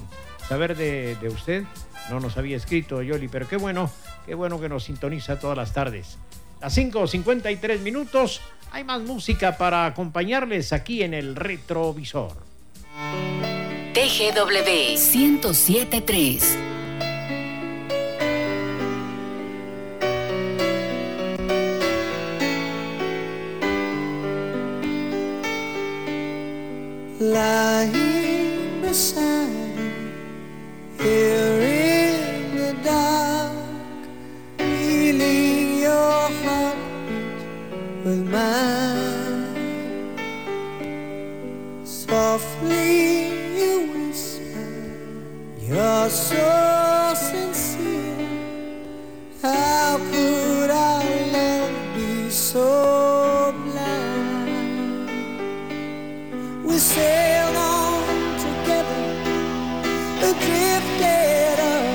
saber 0.46 0.76
de, 0.76 1.16
de, 1.16 1.28
usted. 1.28 1.64
No 2.10 2.20
nos 2.20 2.36
había 2.36 2.58
escrito 2.58 3.00
Yoli, 3.00 3.28
pero 3.28 3.48
qué 3.48 3.56
bueno, 3.56 3.90
qué 4.26 4.34
bueno 4.34 4.60
que 4.60 4.68
nos 4.68 4.84
sintoniza 4.84 5.40
todas 5.40 5.56
las 5.56 5.72
tardes. 5.72 6.18
A 6.60 6.68
5.53 6.68 7.78
minutos 7.78 8.42
hay 8.72 8.84
más 8.84 9.00
música 9.00 9.56
para 9.56 9.86
acompañarles 9.86 10.74
aquí 10.74 11.02
en 11.02 11.14
el 11.14 11.34
retrovisor. 11.34 12.36
TGW 13.94 14.98
1073 15.14 16.58
lying 27.32 28.80
beside 28.80 29.50
here 30.98 31.60
in 31.60 32.56
the 32.56 32.72
dark, 32.82 33.52
feeling 34.58 35.78
your 35.80 36.30
heartbeat 36.42 37.40
with 38.04 38.22
mine. 38.30 39.54
Softly 41.84 43.28
you 43.58 43.74
whisper, 43.92 44.70
you're 45.60 46.08
so 46.08 47.14
sincere. 47.14 48.28
How 49.42 49.98
could 50.10 50.70
our 50.70 51.04
love 51.32 51.94
be 51.94 52.30
so 52.30 53.27
We 56.78 56.82
sailed 56.82 57.56
on 57.56 58.38
together, 58.38 59.02
drifted 60.20 61.58
apart, 61.58 61.87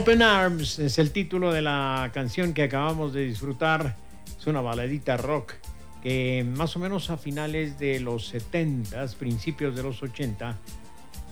Open 0.00 0.22
Arms 0.22 0.78
es 0.78 0.98
el 0.98 1.10
título 1.10 1.52
de 1.52 1.60
la 1.60 2.10
canción 2.14 2.54
que 2.54 2.62
acabamos 2.62 3.12
de 3.12 3.26
disfrutar. 3.26 3.96
Es 4.38 4.46
una 4.46 4.62
baladita 4.62 5.18
rock 5.18 5.52
que 6.02 6.42
más 6.56 6.74
o 6.74 6.78
menos 6.78 7.10
a 7.10 7.18
finales 7.18 7.78
de 7.78 8.00
los 8.00 8.28
70, 8.28 9.06
principios 9.18 9.76
de 9.76 9.82
los 9.82 10.02
80, 10.02 10.56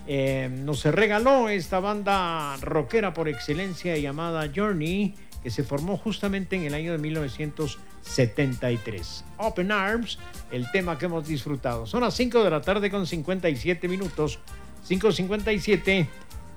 eh, 0.06 0.50
nos 0.52 0.84
regaló 0.84 1.48
esta 1.48 1.80
banda 1.80 2.58
rockera 2.58 3.14
por 3.14 3.30
excelencia 3.30 3.96
llamada 3.96 4.50
Journey, 4.54 5.14
que 5.42 5.50
se 5.50 5.64
formó 5.64 5.96
justamente 5.96 6.56
en 6.56 6.64
el 6.64 6.74
año 6.74 6.92
de 6.92 6.98
1973. 6.98 9.24
Open 9.38 9.72
Arms, 9.72 10.18
el 10.52 10.70
tema 10.72 10.98
que 10.98 11.06
hemos 11.06 11.26
disfrutado. 11.26 11.86
Son 11.86 12.02
las 12.02 12.12
5 12.12 12.44
de 12.44 12.50
la 12.50 12.60
tarde 12.60 12.90
con 12.90 13.06
57 13.06 13.88
minutos. 13.88 14.40
5.57. 14.86 16.06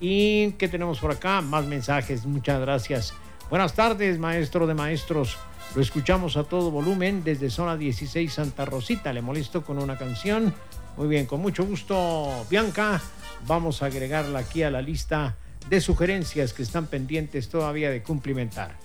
¿Y 0.02 0.54
qué 0.54 0.68
tenemos 0.68 1.00
por 1.00 1.12
acá? 1.12 1.42
Más 1.42 1.66
mensajes. 1.68 2.26
Muchas 2.26 2.60
gracias. 2.60 3.14
Buenas 3.52 3.76
tardes, 3.76 4.18
maestro 4.18 4.66
de 4.66 4.74
maestros. 4.74 5.38
Lo 5.76 5.82
escuchamos 5.82 6.38
a 6.38 6.44
todo 6.44 6.72
volumen 6.72 7.24
desde 7.24 7.52
zona 7.52 7.78
16 7.78 8.34
Santa 8.34 8.66
Rosita. 8.66 9.14
Le 9.14 9.22
molesto 9.22 9.64
con 9.64 9.78
una 9.78 10.00
canción. 10.00 10.54
Muy 10.98 11.08
bien, 11.08 11.28
con 11.28 11.40
mucho 11.40 11.64
gusto, 11.66 12.46
Bianca. 12.50 13.00
Vamos 13.46 13.84
a 13.84 13.86
agregarla 13.86 14.40
aquí 14.40 14.64
a 14.64 14.72
la 14.72 14.82
lista 14.82 15.38
de 15.70 15.80
sugerencias 15.80 16.54
que 16.54 16.64
están 16.64 16.88
pendientes 16.88 17.48
todavía 17.48 17.92
de 17.92 18.02
cumplimentar. 18.02 18.76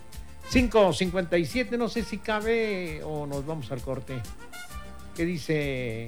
5.57, 0.52 1.78
no 1.78 1.88
sé 1.88 2.04
si 2.04 2.18
cabe 2.18 3.02
o 3.02 3.26
nos 3.26 3.46
vamos 3.46 3.72
al 3.72 3.80
corte. 3.80 4.20
¿Qué 5.14 5.24
dice 5.24 6.06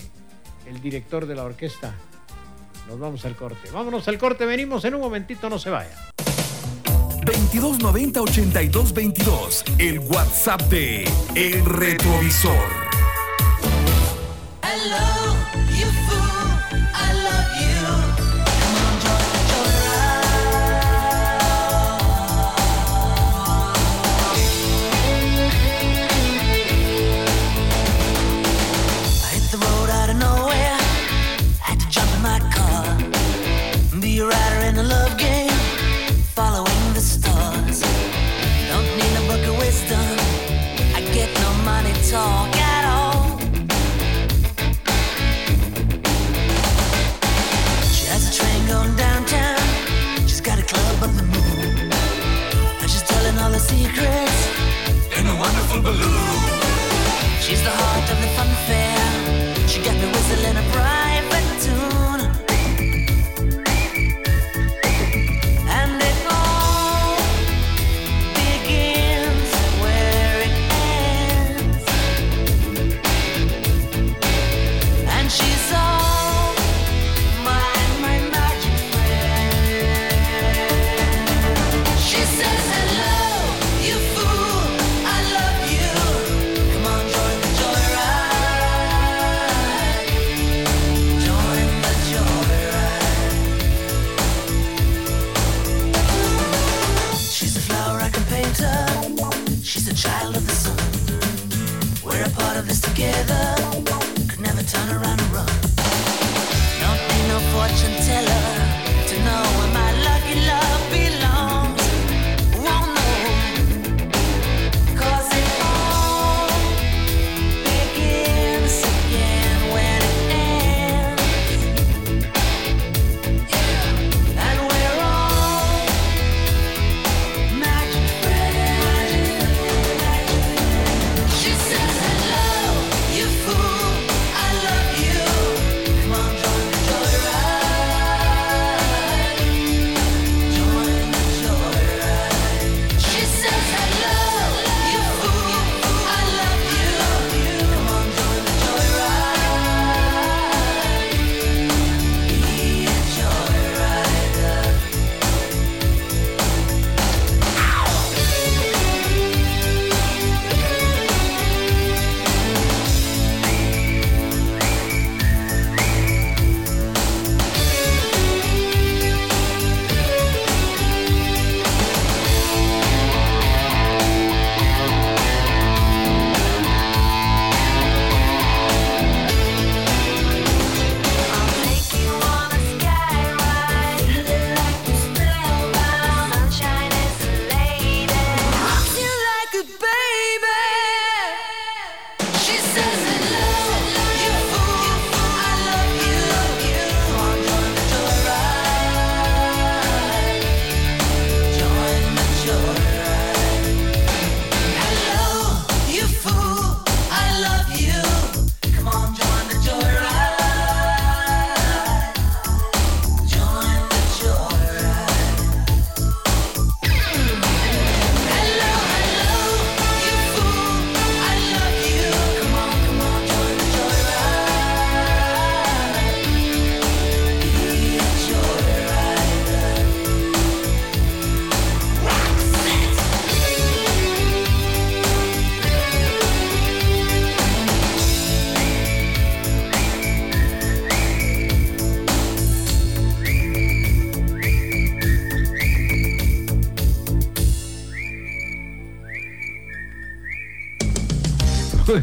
el 0.66 0.80
director 0.82 1.26
de 1.26 1.34
la 1.34 1.44
orquesta? 1.44 1.94
Nos 2.88 2.98
vamos 2.98 3.24
al 3.26 3.36
corte. 3.36 3.70
Vámonos 3.70 4.08
al 4.08 4.16
corte, 4.16 4.46
venimos 4.46 4.82
en 4.86 4.94
un 4.94 5.02
momentito, 5.02 5.50
no 5.50 5.58
se 5.58 5.68
vaya. 5.68 5.90
2290-8222. 7.22 9.78
El 9.78 9.98
WhatsApp 9.98 10.62
de 10.62 11.04
El 11.34 11.62
Retrovisor. 11.66 12.88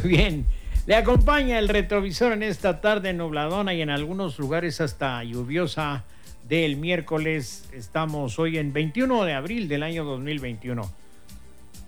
Bien. 0.05 0.45
Le 0.87 0.95
acompaña 0.95 1.57
el 1.59 1.67
retrovisor 1.67 2.33
en 2.33 2.43
esta 2.43 2.79
tarde 2.79 3.13
nubladona 3.13 3.73
y 3.73 3.81
en 3.81 3.89
algunos 3.89 4.37
lugares 4.39 4.81
hasta 4.81 5.23
lluviosa 5.23 6.03
del 6.47 6.77
miércoles. 6.77 7.67
Estamos 7.73 8.37
hoy 8.37 8.57
en 8.57 8.71
21 8.71 9.25
de 9.25 9.33
abril 9.33 9.67
del 9.67 9.83
año 9.83 10.03
2021. 10.03 10.89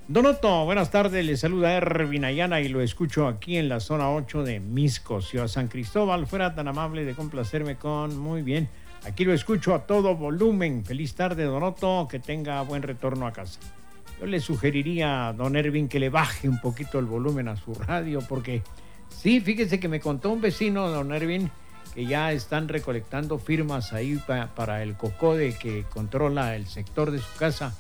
Donoto, 0.08 0.66
buenas 0.66 0.90
tardes. 0.90 1.26
Le 1.26 1.38
saluda 1.38 1.74
Ervin 1.74 2.26
Ayana 2.26 2.62
y 2.62 2.70
lo 2.70 2.82
escucho 2.82 3.28
aquí 3.28 3.58
en 3.58 3.70
la 3.70 3.80
zona 3.80 4.10
8 4.10 4.44
de 4.44 4.60
Misco, 4.60 5.22
Ciudad 5.22 5.48
San 5.48 5.68
Cristóbal. 5.68 6.26
Fuera 6.26 6.56
tan 6.56 6.68
amable 6.68 7.06
de 7.06 7.14
complacerme 7.14 7.76
con. 7.76 8.18
Muy 8.18 8.42
bien. 8.42 8.70
Aquí 9.06 9.26
lo 9.26 9.34
escucho 9.34 9.76
a 9.76 9.86
todo 9.86 10.16
volumen. 10.16 10.84
Feliz 10.86 11.14
tarde, 11.14 11.44
Donoto. 11.44 12.08
Que 12.10 12.20
tenga 12.20 12.62
buen 12.62 12.82
retorno 12.82 13.28
a 13.28 13.34
casa. 13.34 13.60
Yo 14.20 14.26
le 14.26 14.40
sugeriría 14.40 15.28
a 15.28 15.34
don 15.34 15.56
Ervin 15.56 15.88
que 15.88 16.00
le 16.00 16.10
baje 16.10 16.50
un 16.50 16.60
poquito 16.60 17.00
el 17.00 17.06
volumen 17.06 17.48
a 17.48 17.56
su 17.56 17.74
radio, 17.76 18.20
porque 18.28 18.64
sí, 19.10 19.42
fíjese 19.42 19.80
que 19.80 19.88
me 19.88 20.00
contó 20.00 20.32
un 20.32 20.42
vecino, 20.42 20.90
don 20.90 21.14
Ervin, 21.14 21.52
que 21.94 22.06
ya 22.06 22.32
están 22.32 22.68
recolectando 22.68 23.38
firmas 23.38 23.94
ahí 23.94 24.20
para 24.56 24.82
el 24.82 24.96
COCODE 24.96 25.58
que 25.58 25.84
controla 25.84 26.56
el 26.56 26.68
sector 26.68 27.12
de 27.12 27.20
su 27.20 27.38
casa 27.38 27.76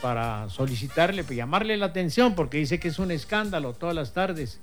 para 0.00 0.48
solicitarle, 0.48 1.24
pues 1.24 1.36
llamarle 1.36 1.76
la 1.76 1.86
atención, 1.86 2.34
porque 2.34 2.58
dice 2.58 2.78
que 2.78 2.88
es 2.88 2.98
un 2.98 3.10
escándalo 3.10 3.74
todas 3.74 3.94
las 3.94 4.12
tardes. 4.12 4.60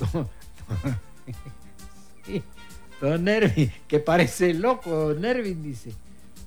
don 3.00 3.28
Ervin, 3.28 3.72
que 3.86 4.00
parece 4.00 4.54
loco, 4.54 4.90
don 4.90 5.24
Ervin 5.24 5.62
dice. 5.62 5.92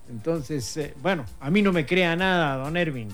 Entonces, 0.09 0.77
eh, 0.77 0.93
bueno, 1.01 1.25
a 1.39 1.49
mí 1.49 1.61
no 1.61 1.71
me 1.71 1.85
crea 1.85 2.15
nada, 2.15 2.57
don 2.57 2.75
Ervin. 2.77 3.09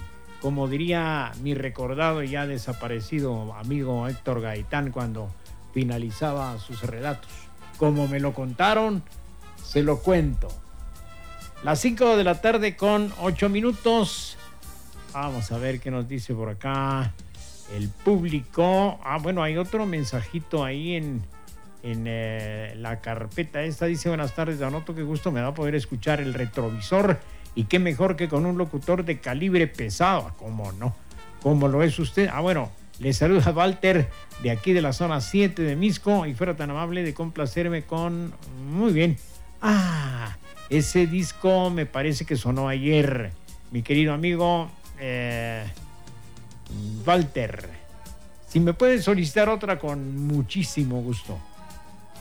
Como 0.46 0.68
diría 0.68 1.32
mi 1.42 1.56
recordado 1.56 2.22
y 2.22 2.30
ya 2.30 2.46
desaparecido 2.46 3.56
amigo 3.56 4.08
Héctor 4.08 4.42
Gaitán 4.42 4.92
cuando 4.92 5.34
finalizaba 5.74 6.60
sus 6.60 6.84
relatos. 6.84 7.32
Como 7.78 8.08
me 8.08 8.20
lo 8.20 8.32
contaron, 8.36 9.02
se 9.64 9.82
lo 9.82 10.04
cuento. 10.04 10.50
Las 11.64 11.80
5 11.80 12.16
de 12.16 12.24
la 12.24 12.42
tarde 12.42 12.76
con 12.76 13.12
8 13.22 13.50
minutos. 13.50 14.38
Vamos 15.16 15.52
a 15.52 15.58
ver 15.58 15.80
qué 15.80 15.90
nos 15.90 16.08
dice 16.08 16.36
por 16.36 16.50
acá 16.50 17.12
el 17.74 17.90
público. 17.90 19.00
Ah, 19.04 19.18
bueno, 19.20 19.42
hay 19.42 19.58
otro 19.58 19.88
mensajito 19.88 20.64
ahí 20.64 20.94
en, 20.94 21.24
en 21.82 22.04
eh, 22.06 22.76
la 22.78 23.02
carpeta 23.02 23.64
esta. 23.64 23.88
Dice, 23.88 24.10
buenas 24.10 24.36
tardes, 24.36 24.60
Donoto, 24.60 24.94
qué 24.94 25.02
gusto 25.02 25.32
me 25.32 25.42
da 25.42 25.56
poder 25.56 25.74
escuchar 25.74 26.22
el 26.22 26.36
retrovisor. 26.36 27.20
Y 27.56 27.66
qué 27.66 27.80
mejor 27.80 28.16
que 28.16 28.28
con 28.28 28.46
un 28.46 28.58
locutor 28.58 29.06
de 29.06 29.20
calibre 29.20 29.68
pesado. 29.68 30.28
Ah, 30.28 30.34
¿Cómo 30.38 30.72
no? 30.74 30.94
¿Cómo 31.42 31.68
lo 31.68 31.84
es 31.84 31.98
usted? 32.00 32.30
Ah, 32.32 32.42
bueno, 32.42 32.70
le 33.00 33.14
saluda 33.14 33.52
Walter 33.52 34.10
de 34.44 34.52
aquí 34.52 34.74
de 34.74 34.82
la 34.82 34.94
zona 34.94 35.22
7 35.22 35.62
de 35.62 35.76
Misco 35.76 36.26
y 36.26 36.34
fuera 36.34 36.56
tan 36.56 36.70
amable 36.72 37.04
de 37.04 37.14
complacerme 37.14 37.84
con... 37.84 38.34
Muy 38.70 38.92
bien. 38.92 39.18
Ah, 39.62 40.36
ese 40.70 41.08
disco 41.08 41.70
me 41.70 41.86
parece 41.86 42.26
que 42.26 42.36
sonó 42.36 42.68
ayer. 42.68 43.32
Mi 43.72 43.82
querido 43.84 44.14
amigo 44.14 44.70
eh, 45.00 45.66
Walter. 47.06 47.70
Si 48.48 48.60
me 48.60 48.74
pueden 48.74 49.02
solicitar 49.02 49.50
otra 49.50 49.80
con 49.80 50.28
muchísimo 50.28 51.02
gusto. 51.02 51.38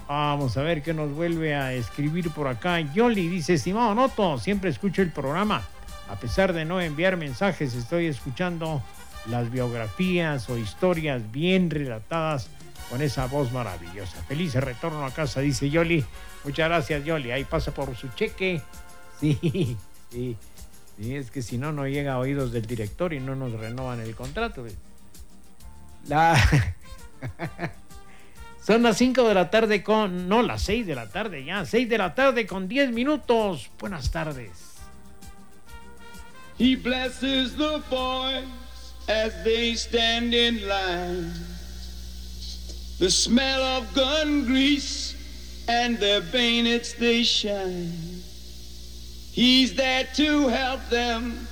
Vamos 0.06 0.56
a 0.56 0.62
ver 0.62 0.82
qué 0.82 0.92
nos 0.92 1.12
vuelve 1.12 1.54
a 1.54 1.72
escribir 1.72 2.30
por 2.30 2.46
acá. 2.46 2.80
Yoli 2.80 3.28
dice, 3.28 3.54
estimado 3.54 3.94
Noto, 3.94 4.38
siempre 4.38 4.70
escucho 4.70 5.00
el 5.02 5.10
programa. 5.10 5.62
A 6.08 6.16
pesar 6.16 6.52
de 6.52 6.64
no 6.64 6.80
enviar 6.80 7.16
mensajes, 7.16 7.74
estoy 7.74 8.06
escuchando 8.06 8.82
las 9.26 9.50
biografías 9.50 10.48
o 10.50 10.58
historias 10.58 11.22
bien 11.32 11.70
relatadas 11.70 12.48
con 12.90 13.00
esa 13.00 13.26
voz 13.26 13.50
maravillosa. 13.52 14.22
Feliz 14.28 14.54
retorno 14.54 15.06
a 15.06 15.10
casa, 15.10 15.40
dice 15.40 15.70
Yoli. 15.70 16.04
Muchas 16.44 16.68
gracias, 16.68 17.04
Yoli. 17.04 17.30
Ahí 17.30 17.44
pasa 17.44 17.72
por 17.72 17.96
su 17.96 18.08
cheque. 18.08 18.60
Sí, 19.20 19.76
sí. 20.10 20.36
sí 20.98 21.14
es 21.14 21.30
que 21.30 21.40
si 21.40 21.56
no, 21.56 21.72
no 21.72 21.86
llega 21.86 22.14
a 22.14 22.18
oídos 22.18 22.50
del 22.52 22.66
director 22.66 23.14
y 23.14 23.20
no 23.20 23.36
nos 23.36 23.52
renovan 23.52 24.00
el 24.00 24.14
contrato. 24.14 24.66
La... 26.08 26.36
Son 28.66 28.82
las 28.82 28.96
5 28.96 29.28
de 29.28 29.34
la 29.34 29.50
tarde 29.50 29.82
con... 29.82 30.26
No, 30.26 30.42
las 30.42 30.62
6 30.62 30.86
de 30.86 30.94
la 30.94 31.10
tarde 31.10 31.44
ya. 31.44 31.66
6 31.66 31.86
de 31.86 31.98
la 31.98 32.14
tarde 32.14 32.46
con 32.46 32.66
10 32.66 32.92
minutos. 32.92 33.68
Buenas 33.78 34.10
tardes. 34.10 34.48
He 36.58 36.74
blesses 36.74 37.56
the 37.56 37.82
boys 37.90 38.44
as 39.06 39.34
they 39.44 39.74
stand 39.74 40.32
in 40.32 40.66
line. 40.66 41.30
The 42.98 43.10
smell 43.10 43.62
of 43.62 43.92
gun 43.94 44.46
grease 44.46 45.14
and 45.68 45.98
their 45.98 46.22
bayonets 46.22 46.94
they 46.94 47.22
shine. 47.22 47.92
He's 49.32 49.74
there 49.74 50.08
to 50.14 50.48
help 50.48 50.80
them 50.88 51.46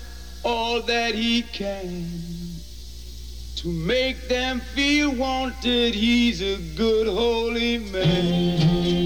all 0.44 0.80
that 0.82 1.14
he 1.14 1.42
can. 1.42 2.31
To 3.62 3.68
make 3.68 4.26
them 4.26 4.58
feel 4.74 5.14
wanted, 5.14 5.94
he's 5.94 6.42
a 6.42 6.56
good 6.76 7.06
holy 7.06 7.78
man. 7.78 9.01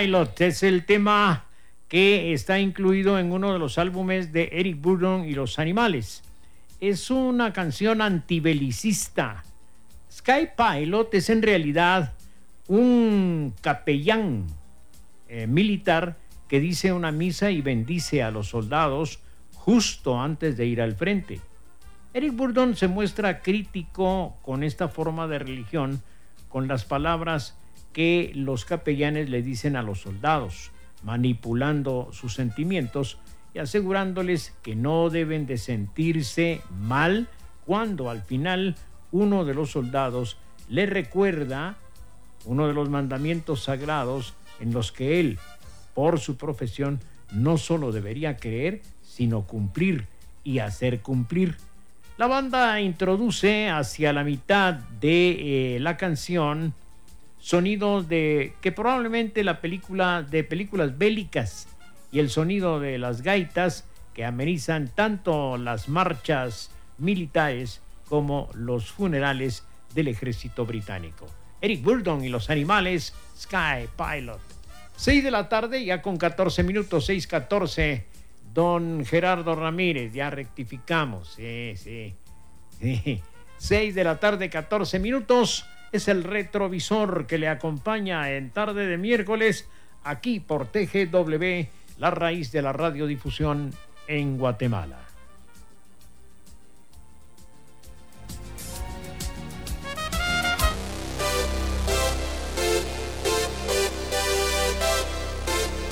Pilot 0.00 0.40
es 0.40 0.62
el 0.62 0.86
tema 0.86 1.44
que 1.86 2.32
está 2.32 2.58
incluido 2.58 3.18
en 3.18 3.32
uno 3.32 3.52
de 3.52 3.58
los 3.58 3.76
álbumes 3.76 4.32
de 4.32 4.48
Eric 4.50 4.80
Burdon 4.80 5.26
y 5.26 5.34
los 5.34 5.58
animales. 5.58 6.22
Es 6.80 7.10
una 7.10 7.52
canción 7.52 8.00
antibelicista. 8.00 9.44
Sky 10.10 10.48
Pilot 10.56 11.12
es 11.12 11.28
en 11.28 11.42
realidad 11.42 12.14
un 12.66 13.52
capellán 13.60 14.46
eh, 15.28 15.46
militar 15.46 16.16
que 16.48 16.60
dice 16.60 16.94
una 16.94 17.12
misa 17.12 17.50
y 17.50 17.60
bendice 17.60 18.22
a 18.22 18.30
los 18.30 18.48
soldados 18.48 19.20
justo 19.52 20.18
antes 20.18 20.56
de 20.56 20.64
ir 20.64 20.80
al 20.80 20.94
frente. 20.94 21.42
Eric 22.14 22.34
Burdon 22.34 22.74
se 22.74 22.88
muestra 22.88 23.42
crítico 23.42 24.38
con 24.40 24.62
esta 24.62 24.88
forma 24.88 25.26
de 25.26 25.40
religión 25.40 26.02
con 26.48 26.68
las 26.68 26.86
palabras 26.86 27.59
que 27.92 28.32
los 28.34 28.64
capellanes 28.64 29.30
le 29.30 29.42
dicen 29.42 29.76
a 29.76 29.82
los 29.82 30.00
soldados, 30.00 30.70
manipulando 31.02 32.08
sus 32.12 32.34
sentimientos 32.34 33.18
y 33.54 33.58
asegurándoles 33.58 34.54
que 34.62 34.76
no 34.76 35.10
deben 35.10 35.46
de 35.46 35.58
sentirse 35.58 36.60
mal 36.78 37.28
cuando 37.66 38.10
al 38.10 38.22
final 38.22 38.76
uno 39.12 39.44
de 39.44 39.54
los 39.54 39.72
soldados 39.72 40.36
le 40.68 40.86
recuerda 40.86 41.76
uno 42.44 42.66
de 42.66 42.74
los 42.74 42.88
mandamientos 42.88 43.64
sagrados 43.64 44.34
en 44.60 44.72
los 44.72 44.92
que 44.92 45.20
él, 45.20 45.38
por 45.94 46.20
su 46.20 46.36
profesión, 46.36 47.00
no 47.32 47.58
solo 47.58 47.92
debería 47.92 48.36
creer, 48.36 48.82
sino 49.02 49.42
cumplir 49.42 50.06
y 50.44 50.60
hacer 50.60 51.00
cumplir. 51.00 51.56
La 52.16 52.26
banda 52.26 52.80
introduce 52.80 53.68
hacia 53.68 54.12
la 54.12 54.24
mitad 54.24 54.74
de 54.74 55.76
eh, 55.76 55.80
la 55.80 55.96
canción 55.96 56.74
sonidos 57.40 58.08
de 58.08 58.54
que 58.60 58.70
probablemente 58.70 59.42
la 59.42 59.60
película 59.60 60.22
de 60.22 60.44
películas 60.44 60.96
bélicas 60.96 61.68
y 62.12 62.18
el 62.18 62.30
sonido 62.30 62.80
de 62.80 62.98
las 62.98 63.22
gaitas 63.22 63.84
que 64.14 64.24
amenizan 64.24 64.88
tanto 64.94 65.56
las 65.56 65.88
marchas 65.88 66.70
militares 66.98 67.80
como 68.08 68.50
los 68.54 68.90
funerales 68.90 69.64
del 69.94 70.08
ejército 70.08 70.66
británico. 70.66 71.26
Eric 71.60 71.82
Burdon 71.82 72.24
y 72.24 72.28
los 72.28 72.50
animales, 72.50 73.14
Sky 73.36 73.88
Pilot. 73.96 74.40
6 74.96 75.24
de 75.24 75.30
la 75.30 75.48
tarde, 75.48 75.84
ya 75.84 76.02
con 76.02 76.16
14 76.16 76.62
minutos, 76.62 77.08
6:14. 77.08 78.04
Don 78.52 79.04
Gerardo 79.06 79.54
Ramírez, 79.54 80.12
ya 80.12 80.28
rectificamos. 80.28 81.34
Sí, 81.36 81.74
sí. 81.76 82.14
sí. 82.80 83.22
6 83.58 83.94
de 83.94 84.04
la 84.04 84.18
tarde, 84.18 84.50
14 84.50 84.98
minutos. 84.98 85.64
Es 85.92 86.08
el 86.08 86.22
retrovisor 86.24 87.26
que 87.26 87.38
le 87.38 87.48
acompaña 87.48 88.30
en 88.30 88.50
tarde 88.50 88.86
de 88.86 88.96
miércoles 88.96 89.68
aquí 90.04 90.40
por 90.40 90.66
TGW 90.66 91.68
la 91.98 92.10
raíz 92.10 92.52
de 92.52 92.62
la 92.62 92.72
radiodifusión 92.72 93.74
en 94.06 94.38
Guatemala. 94.38 94.98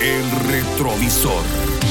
El 0.01 0.31
retrovisor. 0.49 1.88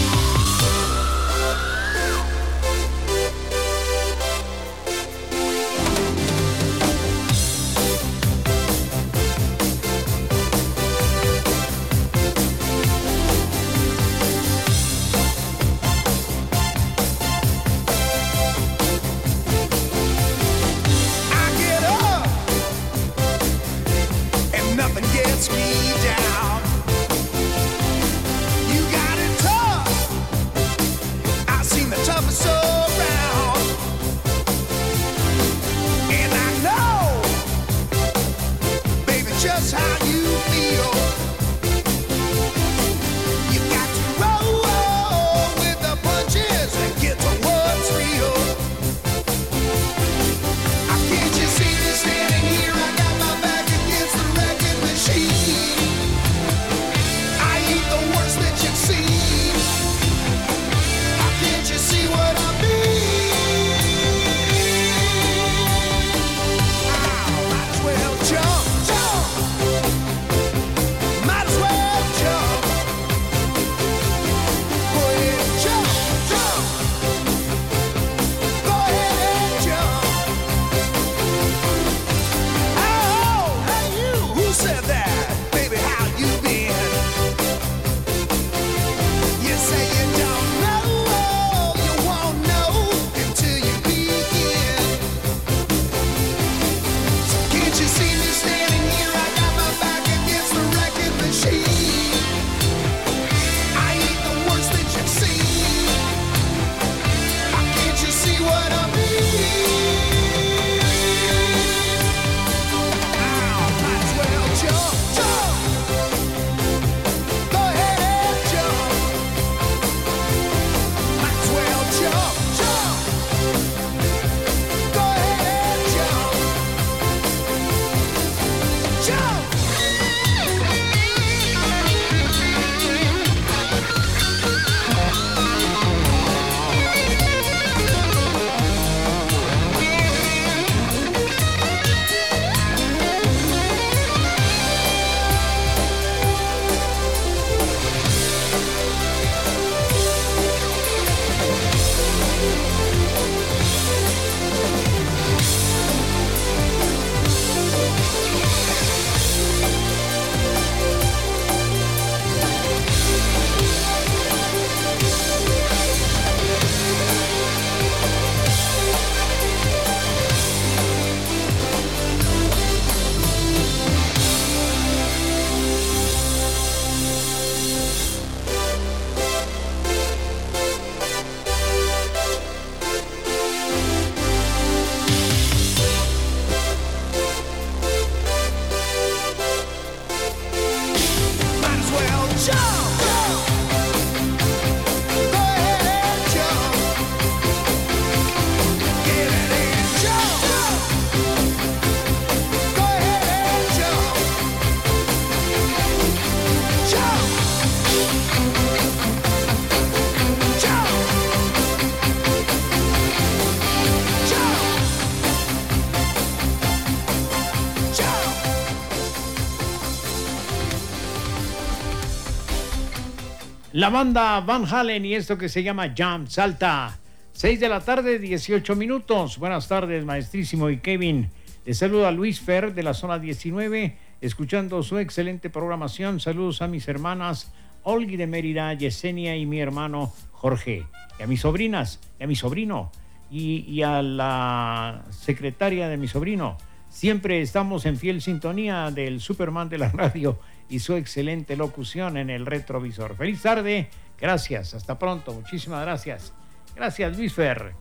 La 223.88 223.94
banda 223.94 224.42
Van 224.42 224.66
Halen 224.66 225.06
y 225.06 225.14
esto 225.14 225.38
que 225.38 225.48
se 225.48 225.64
llama 225.64 225.94
Jump, 225.98 226.28
salta. 226.28 227.00
6 227.32 227.58
de 227.58 227.70
la 227.70 227.80
tarde, 227.80 228.20
18 228.20 228.76
minutos. 228.76 229.38
Buenas 229.38 229.70
tardes, 229.70 230.04
maestrísimo 230.04 230.70
y 230.70 230.80
Kevin. 230.80 231.30
Le 231.66 231.74
saluda 231.74 232.12
Luis 232.12 232.42
Fer 232.42 232.74
de 232.74 232.84
la 232.84 232.94
zona 232.94 233.18
19, 233.18 233.98
escuchando 234.20 234.84
su 234.84 234.98
excelente 234.98 235.50
programación. 235.50 236.20
Saludos 236.20 236.62
a 236.62 236.68
mis 236.68 236.86
hermanas 236.90 237.54
Olgi 237.84 238.18
de 238.18 238.28
Mérida, 238.28 238.74
Yesenia 238.74 239.38
y 239.38 239.46
mi 239.46 239.62
hermano 239.62 240.12
Jorge. 240.34 240.86
Y 241.18 241.24
a 241.24 241.28
mis 241.28 241.40
sobrinas, 241.40 242.02
y 242.20 242.26
a 242.26 242.28
mi 242.28 242.36
sobrino, 242.36 242.92
y, 243.32 243.60
y 243.70 243.84
a 243.84 244.02
la 244.02 245.06
secretaria 245.12 245.88
de 245.88 245.96
mi 245.96 246.10
sobrino. 246.10 246.58
Siempre 246.90 247.42
estamos 247.42 247.86
en 247.86 247.96
fiel 247.96 248.22
sintonía 248.22 248.92
del 248.92 249.22
Superman 249.22 249.70
de 249.70 249.78
la 249.78 249.90
radio 249.94 250.38
y 250.70 250.80
su 250.80 250.96
excelente 250.96 251.56
locución 251.56 252.18
en 252.18 252.30
el 252.30 252.46
retrovisor. 252.46 253.16
Feliz 253.16 253.42
tarde, 253.42 253.90
gracias, 254.20 254.74
hasta 254.74 255.00
pronto, 255.00 255.34
muchísimas 255.34 255.82
gracias. 255.82 256.34
Gracias, 256.76 257.18
Luis 257.18 257.34
Fer. 257.34 257.74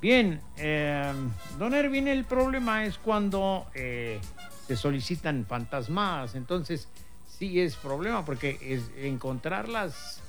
Bien, 0.00 0.40
eh, 0.56 1.12
don 1.58 1.74
Erwin, 1.74 2.06
el 2.06 2.24
problema 2.24 2.84
es 2.84 2.98
cuando 2.98 3.66
eh, 3.74 4.20
se 4.66 4.76
solicitan 4.76 5.44
fantasmas, 5.44 6.36
entonces 6.36 6.88
sí 7.26 7.60
es 7.60 7.74
problema 7.74 8.24
porque 8.24 8.58
es, 8.60 8.90
encontrarlas 8.96 10.20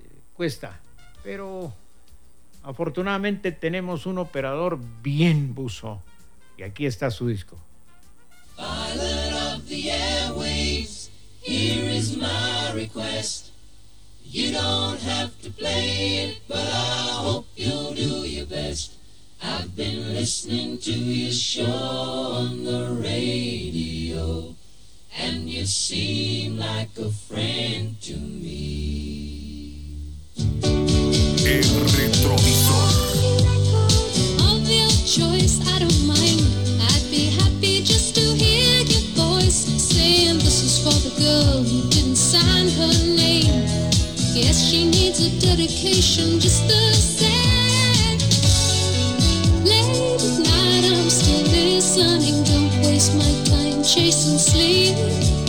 eh, 0.00 0.08
cuesta, 0.34 0.80
pero 1.22 1.74
afortunadamente 2.62 3.52
tenemos 3.52 4.06
un 4.06 4.16
operador 4.16 4.78
bien 5.02 5.54
buzo 5.54 6.02
y 6.56 6.62
aquí 6.62 6.86
está 6.86 7.10
su 7.10 7.28
disco. 7.28 7.58
Of 8.56 9.68
the 9.68 9.90
airwaves, 9.90 11.01
here 11.42 11.88
is 11.90 12.16
my 12.16 12.72
request. 12.72 13.50
You 14.24 14.52
don't 14.52 15.00
have 15.00 15.38
to 15.42 15.50
play 15.50 16.24
it, 16.24 16.38
but 16.46 16.58
I 16.58 17.22
hope 17.26 17.46
you'll 17.56 17.94
do 17.94 18.22
your 18.26 18.46
best. 18.46 18.94
I've 19.42 19.74
been 19.74 20.14
listening 20.14 20.78
to 20.78 20.92
your 20.92 21.32
show 21.32 21.64
on 21.66 22.64
the 22.64 22.96
radio, 23.02 24.54
and 25.18 25.50
you 25.50 25.66
seem 25.66 26.58
like 26.58 26.96
a 26.96 27.10
friend 27.10 28.00
to 28.02 28.16
me. 28.16 29.96
El 30.38 31.70
retrovisor. 31.98 32.86
Of 34.46 34.68
your 34.70 34.90
choice, 35.04 35.60
I 35.66 35.80
don't 35.80 36.06
mind. 36.06 36.40
I'd 36.80 37.10
be 37.10 37.30
happy 37.36 37.51
saying 40.02 40.38
this 40.38 40.62
is 40.68 40.78
for 40.82 40.96
the 41.06 41.14
girl 41.22 41.62
who 41.62 41.78
didn't 41.88 42.16
sign 42.16 42.66
her 42.80 42.94
name. 43.14 43.66
Guess 44.34 44.58
she 44.68 44.84
needs 44.84 45.20
a 45.20 45.30
dedication 45.40 46.40
just 46.40 46.66
the 46.66 46.84
same. 46.92 48.18
Late 49.62 50.22
at 50.26 50.38
night, 50.50 50.84
I'm 50.90 51.08
still 51.08 51.46
listening. 51.54 52.42
Don't 52.50 52.72
waste 52.84 53.14
my 53.14 53.32
time 53.50 53.82
chasing 53.84 54.38
sleep. 54.38 55.41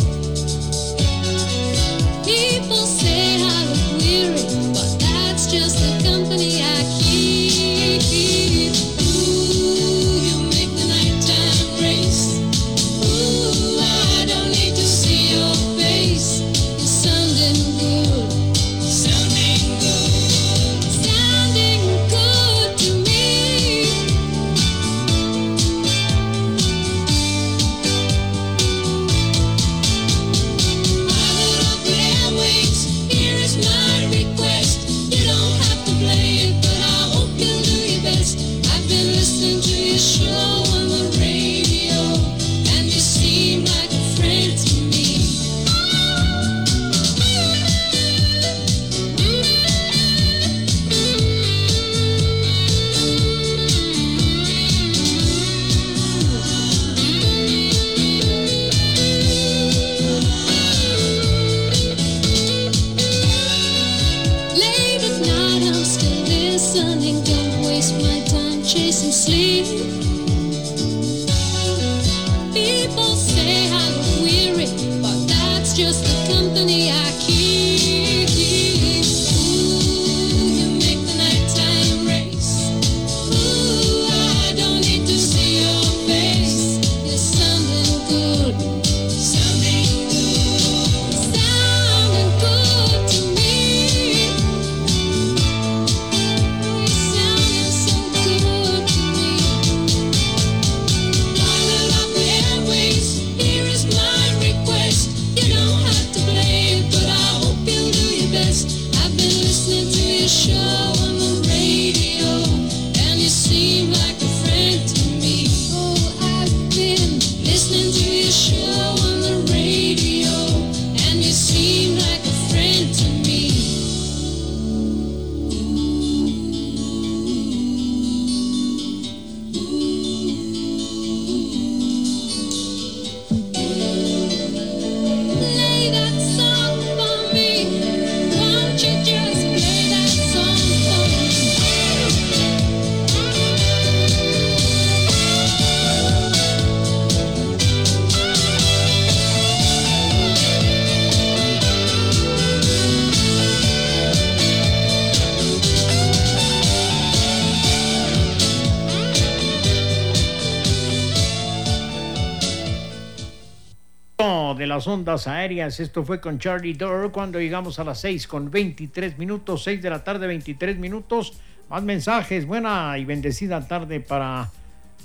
Ondas 165.03 165.27
aéreas. 165.27 165.81
Esto 165.81 166.05
fue 166.05 166.21
con 166.21 166.39
Charlie 166.39 166.75
Durr 166.75 167.11
cuando 167.11 167.37
llegamos 167.37 167.77
a 167.77 167.83
las 167.83 167.99
6 167.99 168.25
con 168.25 168.49
23 168.49 169.17
minutos, 169.17 169.63
6 169.65 169.81
de 169.81 169.89
la 169.89 170.01
tarde, 170.01 170.27
23 170.27 170.77
minutos. 170.77 171.33
Más 171.69 171.83
mensajes. 171.83 172.45
Buena 172.45 172.97
y 172.97 173.03
bendecida 173.03 173.67
tarde 173.67 173.99
para 173.99 174.49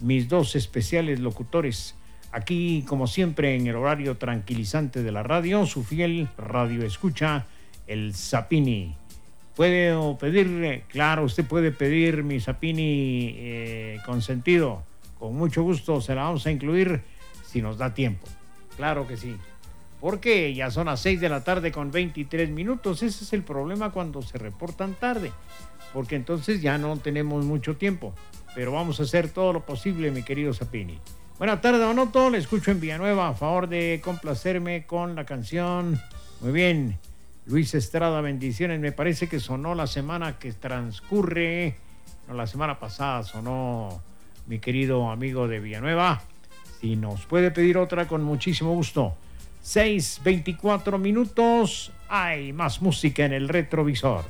mis 0.00 0.28
dos 0.28 0.54
especiales 0.54 1.18
locutores. 1.18 1.96
Aquí, 2.30 2.84
como 2.86 3.08
siempre, 3.08 3.56
en 3.56 3.66
el 3.66 3.74
horario 3.74 4.16
tranquilizante 4.16 5.02
de 5.02 5.10
la 5.10 5.24
radio, 5.24 5.66
su 5.66 5.82
fiel 5.82 6.28
radio 6.38 6.86
escucha, 6.86 7.46
el 7.88 8.14
Zapini. 8.14 8.94
Puede 9.56 9.96
pedir, 10.20 10.84
claro, 10.86 11.24
usted 11.24 11.44
puede 11.44 11.72
pedir 11.72 12.22
mi 12.22 12.38
Zapini 12.38 13.34
eh, 13.34 13.98
consentido. 14.06 14.84
Con 15.18 15.34
mucho 15.34 15.64
gusto 15.64 16.00
se 16.00 16.14
la 16.14 16.22
vamos 16.22 16.46
a 16.46 16.52
incluir 16.52 17.02
si 17.44 17.60
nos 17.60 17.78
da 17.78 17.92
tiempo. 17.92 18.28
Claro 18.76 19.04
que 19.04 19.16
sí. 19.16 19.34
Porque 20.00 20.54
ya 20.54 20.70
son 20.70 20.86
las 20.86 21.00
6 21.00 21.20
de 21.20 21.28
la 21.28 21.44
tarde 21.44 21.72
con 21.72 21.90
23 21.90 22.50
minutos. 22.50 23.02
Ese 23.02 23.24
es 23.24 23.32
el 23.32 23.42
problema 23.42 23.90
cuando 23.90 24.22
se 24.22 24.38
reportan 24.38 24.94
tarde, 24.94 25.32
porque 25.92 26.16
entonces 26.16 26.62
ya 26.62 26.78
no 26.78 26.96
tenemos 26.96 27.44
mucho 27.44 27.76
tiempo. 27.76 28.14
Pero 28.54 28.72
vamos 28.72 29.00
a 29.00 29.04
hacer 29.04 29.28
todo 29.28 29.52
lo 29.52 29.64
posible, 29.64 30.10
mi 30.10 30.22
querido 30.22 30.52
Zapini. 30.54 30.98
Buenas 31.38 31.60
tardes, 31.60 31.80
Donoto. 31.80 32.30
Le 32.30 32.38
escucho 32.38 32.72
en 32.72 32.80
Villanueva. 32.80 33.28
A 33.28 33.34
favor 33.34 33.68
de 33.68 34.00
complacerme 34.02 34.86
con 34.86 35.14
la 35.14 35.24
canción. 35.24 36.00
Muy 36.40 36.50
bien. 36.50 36.98
Luis 37.46 37.74
Estrada, 37.74 38.20
bendiciones. 38.20 38.80
Me 38.80 38.90
parece 38.90 39.28
que 39.28 39.38
sonó 39.38 39.74
la 39.76 39.86
semana 39.86 40.38
que 40.38 40.52
transcurre. 40.52 41.76
No, 42.26 42.34
la 42.34 42.46
semana 42.46 42.80
pasada 42.80 43.22
sonó 43.22 44.02
mi 44.48 44.58
querido 44.58 45.10
amigo 45.10 45.46
de 45.46 45.60
Villanueva. 45.60 46.22
Si 46.80 46.96
nos 46.96 47.24
puede 47.26 47.50
pedir 47.52 47.78
otra, 47.78 48.08
con 48.08 48.24
muchísimo 48.24 48.72
gusto. 48.72 49.14
6:24 49.62 50.98
minutos. 50.98 51.92
Hay 52.08 52.52
más 52.52 52.80
música 52.80 53.24
en 53.24 53.32
el 53.32 53.48
retrovisor. 53.48 54.24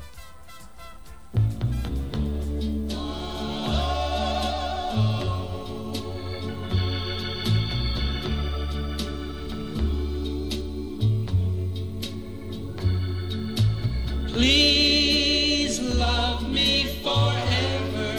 Please 14.32 15.80
love 15.80 16.48
me 16.48 16.84
forever. 17.02 18.14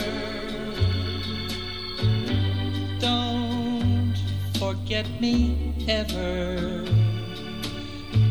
Don't 2.99 4.17
forget 4.59 5.07
me 5.21 5.73
ever. 5.87 6.98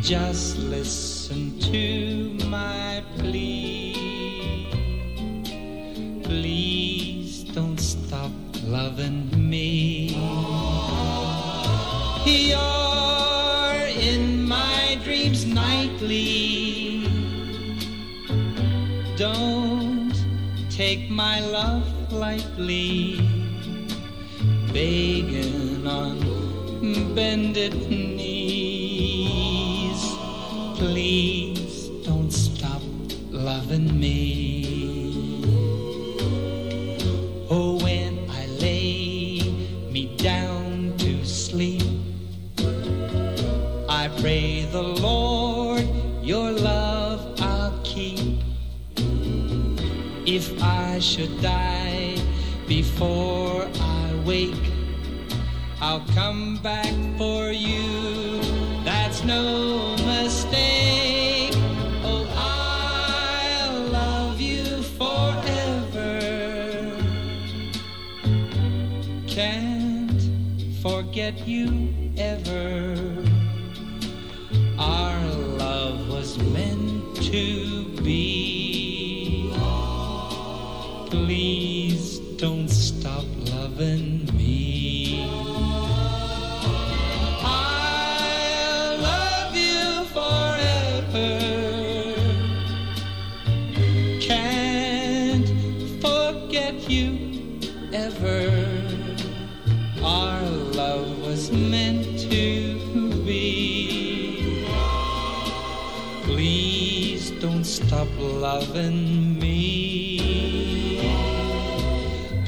Just 0.09 0.57
listen 0.57 1.61
to 1.61 2.33
my 2.47 3.05
plea. 3.19 3.93
Please 6.25 7.45
don't 7.53 7.79
stop 7.79 8.31
loving 8.65 9.29
me. 9.51 10.17
You're 12.25 13.85
in 14.01 14.49
my 14.49 14.99
dreams 15.05 15.45
nightly. 15.45 17.05
Don't 19.19 20.15
take 20.71 21.11
my 21.11 21.41
love 21.41 21.85
lightly. 22.11 23.21
Begging 24.73 25.87
on 25.87 27.15
bended. 27.15 28.18
Please 30.79 31.89
don't 32.05 32.31
stop 32.31 32.81
loving 33.33 33.99
me. 33.99 35.43
Oh, 37.51 37.81
when 37.83 38.31
I 38.31 38.47
lay 38.61 39.41
me 39.91 40.17
down 40.19 40.95
to 40.99 41.25
sleep, 41.25 41.83
I 43.89 44.09
pray 44.21 44.67
the 44.71 44.83
Lord 44.83 45.85
your 46.23 46.53
love 46.53 47.41
I'll 47.41 47.77
keep. 47.83 48.39
If 50.27 50.63
I 50.63 51.01
should 51.01 51.43
die 51.43 52.15
before 52.69 53.67
I 53.81 54.23
wake, 54.25 54.71
I'll 55.81 56.07
come 56.15 56.59
back 56.63 56.95
for 57.19 57.51
you. 57.51 58.41
That's 58.85 59.25
no 59.25 59.88
Oh, 62.05 62.27
I'll 62.35 63.83
love 63.89 64.41
you 64.41 64.83
forever. 64.99 66.21
Can't 69.27 70.23
forget 70.83 71.47
you 71.47 71.93
ever. 72.17 72.97
Our 74.79 75.21
love 75.59 76.09
was 76.09 76.39
meant 76.39 77.17
to 77.31 77.58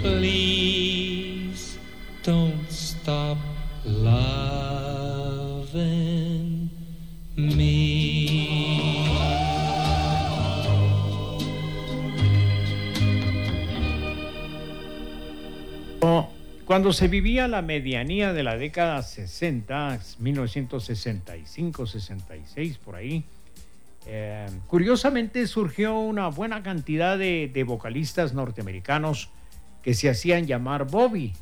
Please 0.02 1.78
don't 2.22 2.70
stop 2.70 3.38
loving 3.84 4.30
me. 7.36 8.20
Cuando 16.70 16.92
se 16.92 17.08
vivía 17.08 17.48
la 17.48 17.62
medianía 17.62 18.32
de 18.32 18.44
la 18.44 18.56
década 18.56 19.02
60, 19.02 19.98
1965, 20.20 21.84
66, 21.84 22.78
por 22.78 22.94
ahí, 22.94 23.24
eh, 24.12 24.48
curiosamente 24.66 25.46
surgió 25.46 25.96
una 26.00 26.26
buena 26.26 26.64
cantidad 26.64 27.16
de, 27.16 27.64
vocalistas 27.64 28.34
norteamericanos 28.34 29.30
que 29.82 29.94
se 29.94 30.10
hacían 30.10 30.48
llamar 30.48 30.90
Bobby. 30.90 31.32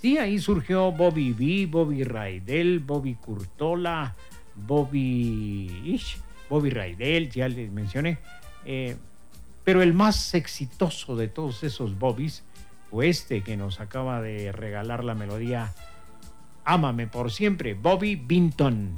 Sí, 0.00 0.18
ahí 0.18 0.40
surgió 0.40 0.90
Bobby 0.90 1.32
B, 1.32 1.66
Bobby 1.70 2.02
Raidel, 2.02 2.80
Bobby 2.80 3.14
Curtola, 3.14 4.16
Bobby 4.56 5.80
Ish, 5.84 6.18
Bobby 6.50 6.70
Raidel, 6.70 7.30
ya 7.30 7.48
les 7.48 7.70
mencioné. 7.70 8.18
Eh, 8.64 8.96
pero 9.62 9.80
el 9.80 9.94
más 9.94 10.34
exitoso 10.34 11.14
de 11.14 11.28
todos 11.28 11.62
esos 11.62 11.96
Bobbies 11.96 12.42
fue 12.90 13.08
este 13.08 13.42
que 13.42 13.56
nos 13.56 13.78
acaba 13.78 14.20
de 14.20 14.50
regalar 14.50 15.04
la 15.04 15.14
melodía 15.14 15.72
Ámame 16.64 17.06
por 17.06 17.30
siempre, 17.30 17.74
Bobby 17.74 18.16
Binton. 18.16 18.92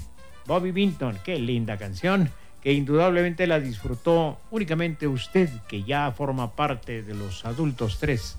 Bobby 0.47 0.73
Binton, 0.73 1.19
qué 1.23 1.39
linda 1.39 1.77
canción, 1.77 2.31
que 2.65 2.73
indudablemente 2.73 3.47
la 3.47 3.61
disfrutó 3.61 4.41
únicamente 4.51 5.07
usted, 5.07 5.51
que 5.69 5.85
ya 5.85 6.11
forma 6.11 6.57
parte 6.57 7.03
de 7.03 7.15
los 7.15 7.45
adultos 7.45 7.99
3. 8.01 8.39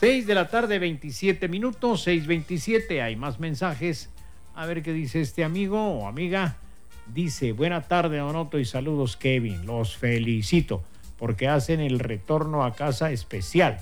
6 0.00 0.26
de 0.26 0.34
la 0.34 0.48
tarde, 0.48 0.80
27 0.80 1.48
minutos, 1.48 2.06
6.27, 2.06 3.00
hay 3.00 3.14
más 3.14 3.38
mensajes. 3.38 4.10
A 4.56 4.66
ver 4.66 4.82
qué 4.82 4.92
dice 4.92 5.20
este 5.20 5.44
amigo 5.44 5.80
o 5.80 6.08
amiga. 6.08 6.56
Dice, 7.06 7.52
buena 7.52 7.82
tarde, 7.82 8.18
Donoto, 8.18 8.58
y 8.58 8.64
saludos, 8.64 9.16
Kevin. 9.16 9.64
Los 9.66 9.96
felicito 9.96 10.82
porque 11.16 11.46
hacen 11.46 11.80
el 11.80 12.00
retorno 12.00 12.64
a 12.64 12.74
casa 12.74 13.12
especial, 13.12 13.78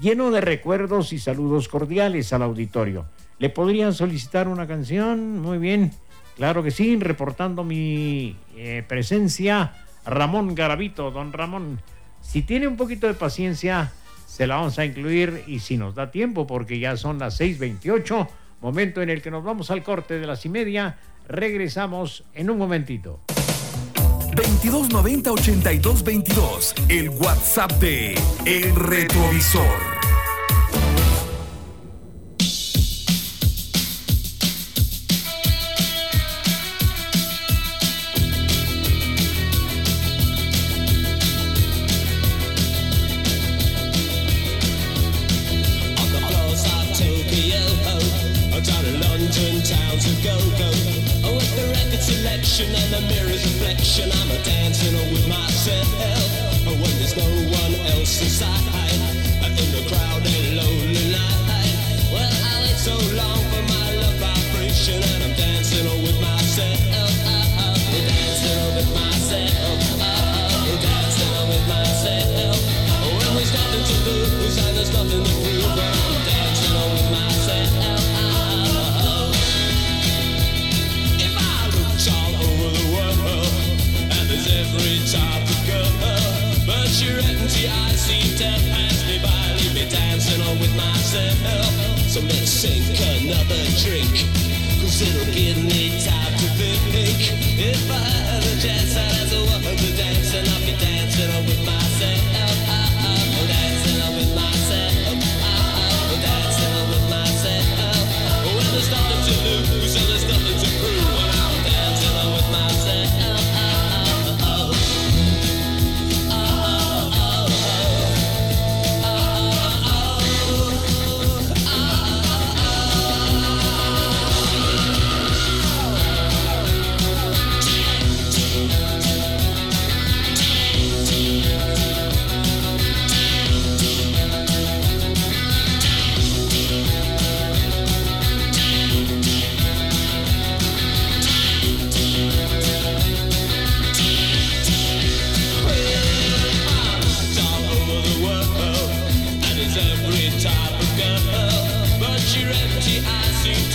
lleno 0.00 0.30
de 0.30 0.40
recuerdos 0.40 1.12
y 1.12 1.18
saludos 1.18 1.68
cordiales 1.68 2.32
al 2.32 2.42
auditorio. 2.42 3.06
¿Le 3.38 3.50
podrían 3.50 3.92
solicitar 3.92 4.48
una 4.48 4.66
canción? 4.66 5.40
Muy 5.40 5.58
bien, 5.58 5.90
claro 6.36 6.62
que 6.62 6.70
sí, 6.70 6.96
reportando 7.00 7.64
mi 7.64 8.36
eh, 8.56 8.84
presencia, 8.86 9.72
Ramón 10.04 10.54
Garavito, 10.54 11.10
don 11.10 11.32
Ramón. 11.32 11.80
Si 12.20 12.42
tiene 12.42 12.68
un 12.68 12.76
poquito 12.76 13.06
de 13.06 13.14
paciencia, 13.14 13.92
se 14.26 14.46
la 14.46 14.56
vamos 14.56 14.78
a 14.78 14.84
incluir 14.84 15.44
y 15.46 15.60
si 15.60 15.76
nos 15.76 15.94
da 15.94 16.10
tiempo, 16.10 16.46
porque 16.46 16.78
ya 16.78 16.96
son 16.96 17.18
las 17.18 17.40
6:28, 17.40 18.28
momento 18.60 19.02
en 19.02 19.10
el 19.10 19.22
que 19.22 19.30
nos 19.30 19.42
vamos 19.42 19.70
al 19.70 19.82
corte 19.82 20.18
de 20.18 20.26
las 20.26 20.44
y 20.44 20.48
media. 20.48 20.98
Regresamos 21.28 22.24
en 22.34 22.50
un 22.50 22.58
momentito. 22.58 23.20
2290-8222, 24.36 26.74
el 26.88 27.08
WhatsApp 27.08 27.72
de 27.72 28.14
El 28.44 28.76
Retrovisor. 28.76 29.95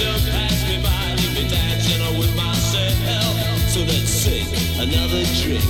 To 0.01 0.31
pass 0.31 0.67
me 0.67 0.81
by, 0.81 1.13
leave 1.21 1.35
me 1.37 1.49
dancing 1.49 2.01
with 2.17 2.33
myself. 2.35 3.33
So 3.69 3.79
let's 3.81 4.09
sink 4.09 4.49
another 4.81 5.23
drink, 5.41 5.61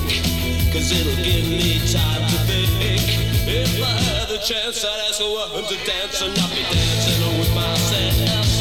cause 0.72 0.90
it'll 0.90 1.22
give 1.22 1.46
me 1.48 1.78
time 1.92 2.22
to 2.32 2.38
think. 2.48 3.04
If 3.44 3.82
I 3.82 3.96
had 4.08 4.28
the 4.28 4.38
chance, 4.38 4.84
I'd 4.84 5.00
ask 5.08 5.20
a 5.20 5.28
woman 5.28 5.64
to 5.68 5.76
dance, 5.84 6.22
and 6.22 6.32
I'll 6.38 6.48
be 6.48 6.62
dancing 6.62 7.38
with 7.38 7.54
myself. 7.54 8.51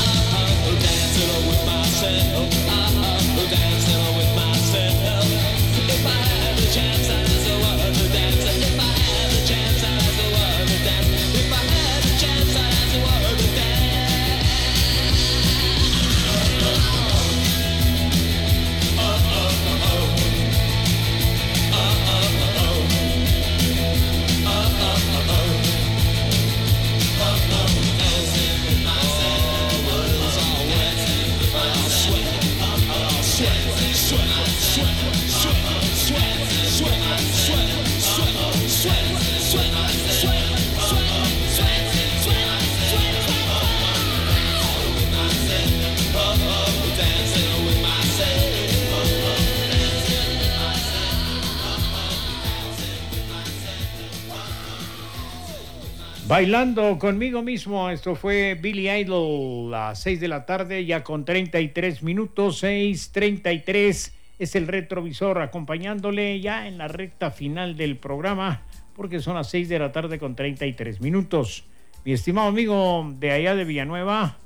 Bailando 56.32 56.98
conmigo 56.98 57.42
mismo, 57.42 57.90
esto 57.90 58.16
fue 58.16 58.54
Billy 58.56 58.90
Idol, 58.90 59.74
a 59.74 59.94
6 59.94 60.22
de 60.22 60.30
la 60.30 60.46
tarde, 60.46 60.86
ya 60.86 61.04
con 61.04 61.26
33 61.26 62.04
minutos, 62.04 62.64
6:33 62.64 64.14
es 64.40 64.56
el 64.56 64.68
retrovisor 64.68 65.42
acompañándole 65.42 66.40
ya 66.40 66.70
en 66.70 66.78
la 66.78 66.88
recta 66.88 67.32
final 67.32 67.76
del 67.76 67.98
programa, 67.98 68.62
porque 68.96 69.20
son 69.20 69.36
las 69.36 69.50
6 69.50 69.68
de 69.68 69.80
la 69.80 69.92
tarde 69.92 70.20
con 70.20 70.34
33 70.34 71.02
minutos. 71.02 71.66
Mi 72.06 72.14
estimado 72.14 72.48
amigo 72.48 73.14
de 73.20 73.32
allá 73.32 73.54
de 73.54 73.66
Villanueva, 73.66 74.38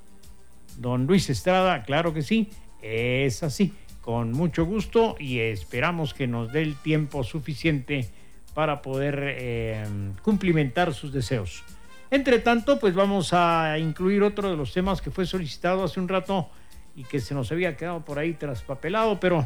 don 0.80 1.06
Luis 1.06 1.30
Estrada, 1.30 1.84
claro 1.84 2.16
que 2.16 2.24
sí, 2.24 2.50
es 2.82 3.44
así, 3.44 3.74
con 4.02 4.32
mucho 4.32 4.66
gusto 4.66 5.18
y 5.20 5.38
esperamos 5.38 6.16
que 6.16 6.26
nos 6.26 6.52
dé 6.52 6.64
el 6.64 6.78
tiempo 6.78 7.24
suficiente 7.24 8.10
para 8.56 8.82
poder 8.82 9.20
eh, 9.22 9.86
cumplimentar 10.24 10.92
sus 10.96 11.14
deseos. 11.14 11.64
Entre 12.12 12.40
tanto, 12.40 12.80
pues 12.80 12.94
vamos 12.94 13.34
a 13.34 13.78
incluir 13.80 14.24
otro 14.24 14.50
de 14.50 14.56
los 14.56 14.74
temas 14.74 15.02
que 15.02 15.12
fue 15.12 15.26
solicitado 15.26 15.84
hace 15.84 16.00
un 16.00 16.08
rato 16.08 16.50
y 16.96 17.04
que 17.04 17.20
se 17.20 17.34
nos 17.34 17.52
había 17.52 17.76
quedado 17.76 18.04
por 18.06 18.20
ahí 18.20 18.34
traspapelado, 18.34 19.20
pero 19.20 19.46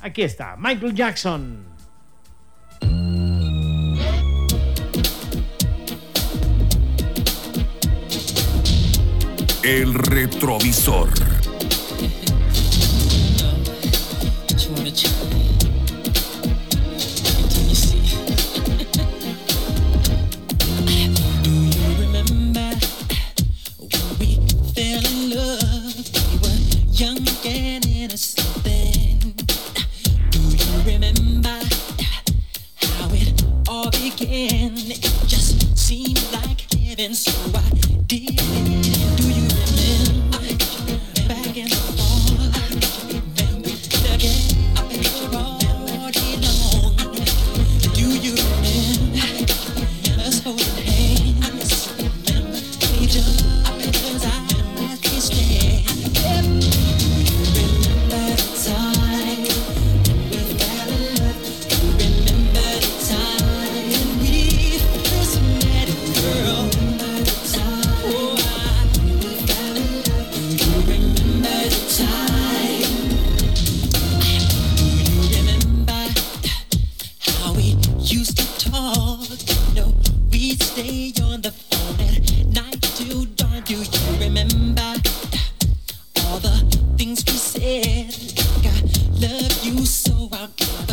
aquí 0.00 0.22
está, 0.22 0.56
Michael 0.56 0.94
Jackson. 0.94 1.64
El 9.62 9.92
retrovisor. 9.92 11.37
It 34.10 35.02
just 35.26 35.76
seemed 35.76 36.22
like 36.32 36.60
heaven, 36.72 37.14
so 37.14 37.30
I 37.54 37.68
did 38.06 38.40
it. 38.40 39.07
love 89.20 89.64
you 89.64 89.84
so 89.84 90.28
I'm 90.32 90.50
gonna 90.56 90.87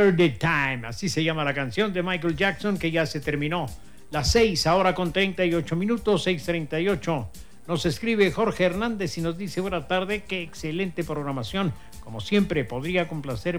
Time, 0.00 0.86
así 0.86 1.10
se 1.10 1.22
llama 1.22 1.44
la 1.44 1.52
canción 1.52 1.92
de 1.92 2.02
Michael 2.02 2.34
Jackson 2.34 2.78
que 2.78 2.90
ya 2.90 3.04
se 3.04 3.20
terminó. 3.20 3.66
Las 4.10 4.32
6, 4.32 4.66
ahora 4.66 4.94
con 4.94 5.12
38 5.12 5.76
minutos, 5.76 6.26
6.38. 6.26 7.28
Nos 7.68 7.84
escribe 7.84 8.32
Jorge 8.32 8.64
Hernández 8.64 9.18
y 9.18 9.20
nos 9.20 9.36
dice, 9.36 9.60
buena 9.60 9.86
tarde, 9.86 10.24
qué 10.26 10.42
excelente 10.42 11.04
programación. 11.04 11.74
Como 12.02 12.20
siempre, 12.20 12.64
podría 12.64 13.08
complacer 13.08 13.58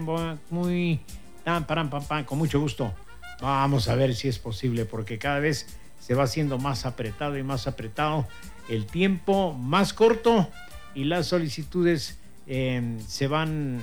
muy... 0.50 1.00
Tan, 1.44 1.64
param, 1.64 1.88
pam, 1.88 2.04
pam, 2.04 2.24
con 2.24 2.38
mucho 2.38 2.58
gusto. 2.58 2.92
Vamos 3.40 3.88
a 3.88 3.94
ver 3.94 4.12
si 4.16 4.26
es 4.26 4.40
posible, 4.40 4.84
porque 4.84 5.18
cada 5.18 5.38
vez 5.38 5.78
se 6.00 6.14
va 6.14 6.24
haciendo 6.24 6.58
más 6.58 6.86
apretado 6.86 7.38
y 7.38 7.44
más 7.44 7.68
apretado. 7.68 8.26
El 8.68 8.86
tiempo 8.86 9.52
más 9.52 9.92
corto 9.92 10.50
y 10.92 11.04
las 11.04 11.28
solicitudes 11.28 12.18
eh, 12.48 12.98
se 13.06 13.28
van 13.28 13.80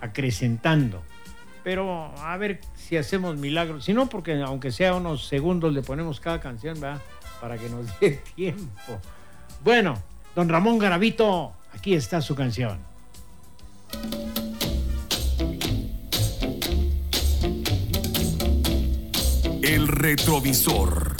acrecentando. 0.00 1.02
Pero 1.64 2.12
a 2.18 2.36
ver 2.36 2.60
si 2.74 2.96
hacemos 2.96 3.36
milagros. 3.36 3.84
Si 3.84 3.92
no, 3.92 4.08
porque 4.08 4.40
aunque 4.42 4.72
sea 4.72 4.94
unos 4.94 5.26
segundos 5.26 5.72
le 5.72 5.82
ponemos 5.82 6.20
cada 6.20 6.40
canción, 6.40 6.80
¿verdad? 6.80 7.00
Para 7.40 7.58
que 7.58 7.68
nos 7.68 7.86
dé 8.00 8.22
tiempo. 8.34 9.00
Bueno, 9.62 10.02
don 10.34 10.48
Ramón 10.48 10.78
Garavito, 10.78 11.52
aquí 11.74 11.94
está 11.94 12.20
su 12.20 12.34
canción. 12.34 12.78
El 19.62 19.86
retrovisor. 19.86 21.11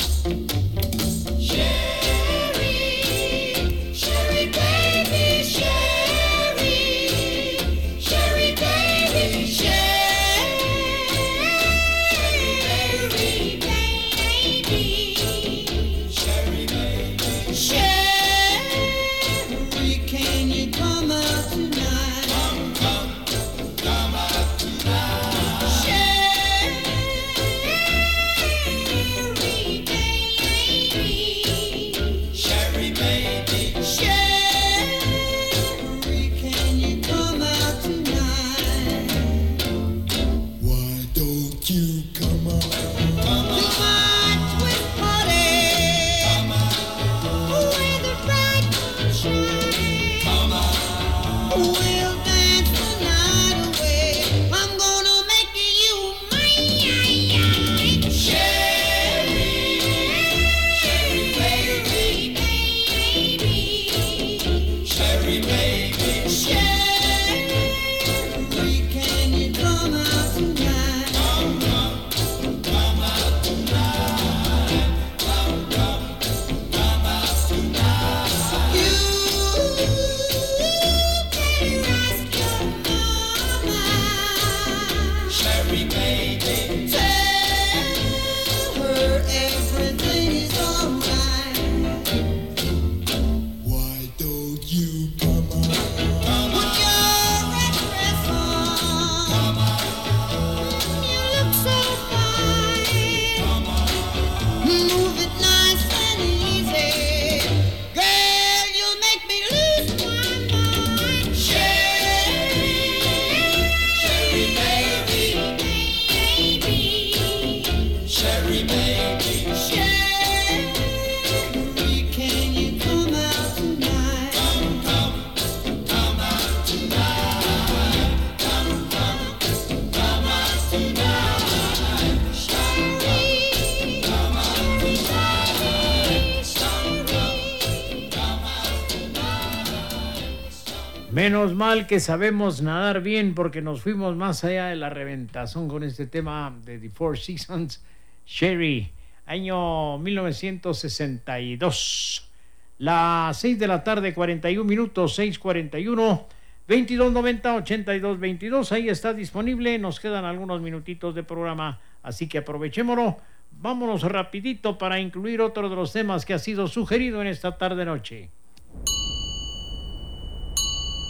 Menos 141.33 141.55
mal 141.55 141.87
que 141.87 141.99
sabemos 141.99 142.61
nadar 142.61 143.01
bien 143.01 143.35
porque 143.35 143.63
nos 143.63 143.81
fuimos 143.81 144.15
más 144.17 144.45
allá 144.45 144.67
de 144.67 144.77
la 144.77 144.91
reventazón 144.91 145.67
con 145.67 145.83
este 145.83 146.07
tema 146.07 146.55
de 146.63 146.79
The 146.79 146.91
Four 146.91 147.19
Seasons. 147.19 147.83
Sherry, 148.27 148.93
año 149.25 149.97
1962. 149.97 152.31
Las 152.77 153.39
6 153.39 153.59
de 153.59 153.67
la 153.67 153.83
tarde, 153.83 154.13
41 154.13 154.69
minutos, 154.69 155.19
6:41. 155.19 156.27
2290 156.69 157.55
8222 157.55 158.73
ahí 158.73 158.91
está 158.91 159.15
disponible 159.15 159.79
nos 159.79 160.01
quedan 160.01 160.27
algunos 160.27 160.61
minutitos 160.61 161.15
de 161.15 161.23
programa 161.23 161.81
así 162.03 162.29
que 162.29 162.37
aprovechémoslo 162.39 163.17
vámonos 163.53 164.03
rapidito 164.03 164.77
para 164.77 165.01
incluir 165.01 165.41
otro 165.41 165.71
de 165.71 165.77
los 165.77 165.95
temas 165.95 166.27
que 166.27 166.35
ha 166.35 166.39
sido 166.39 166.69
sugerido 166.69 167.23
en 167.23 167.29
esta 167.29 167.57
tarde 167.57 167.87
noche 167.87 168.29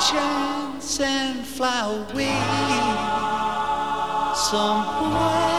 Chance 0.00 1.00
and 1.00 1.44
fly 1.44 1.82
away. 1.84 2.34
Somewhere 4.34 5.49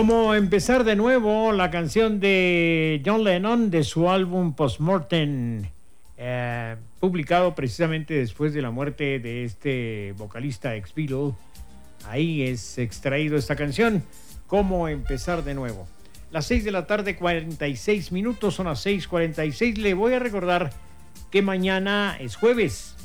Como 0.00 0.34
empezar 0.34 0.84
de 0.84 0.96
nuevo 0.96 1.52
la 1.52 1.70
canción 1.70 2.20
de 2.20 3.02
John 3.04 3.22
Lennon 3.22 3.70
de 3.70 3.84
su 3.84 4.08
álbum 4.08 4.54
Postmortem, 4.54 5.64
eh, 6.16 6.76
publicado 6.98 7.54
precisamente 7.54 8.14
después 8.14 8.54
de 8.54 8.62
la 8.62 8.70
muerte 8.70 9.18
de 9.18 9.44
este 9.44 10.14
vocalista 10.16 10.74
ex 10.74 10.94
Beatle. 10.94 11.34
Ahí 12.06 12.44
es 12.44 12.78
extraído 12.78 13.36
esta 13.36 13.56
canción. 13.56 14.02
Cómo 14.46 14.88
empezar 14.88 15.44
de 15.44 15.52
nuevo. 15.52 15.86
Las 16.30 16.46
6 16.46 16.64
de 16.64 16.72
la 16.72 16.86
tarde, 16.86 17.16
46 17.16 18.10
minutos, 18.10 18.54
son 18.54 18.68
las 18.68 18.80
6:46. 18.80 19.76
Le 19.76 19.92
voy 19.92 20.14
a 20.14 20.18
recordar 20.18 20.72
que 21.30 21.42
mañana 21.42 22.16
es 22.18 22.36
jueves 22.36 22.96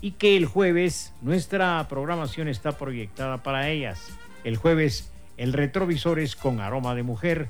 y 0.00 0.10
que 0.10 0.36
el 0.36 0.46
jueves 0.46 1.12
nuestra 1.22 1.86
programación 1.88 2.48
está 2.48 2.72
proyectada 2.72 3.40
para 3.40 3.68
ellas. 3.68 4.08
El 4.42 4.56
jueves 4.56 5.09
el 5.40 5.54
retrovisor 5.54 6.18
es 6.18 6.36
con 6.36 6.60
aroma 6.60 6.94
de 6.94 7.02
mujer, 7.02 7.48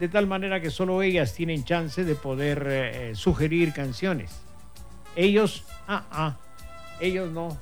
de 0.00 0.08
tal 0.08 0.26
manera 0.26 0.60
que 0.60 0.70
solo 0.70 1.02
ellas 1.02 1.34
tienen 1.34 1.62
chance 1.62 2.04
de 2.04 2.16
poder 2.16 2.66
eh, 2.68 3.12
sugerir 3.14 3.72
canciones. 3.72 4.32
Ellos, 5.14 5.62
ah, 5.86 6.04
ah, 6.10 6.36
ellos 7.00 7.30
no. 7.30 7.56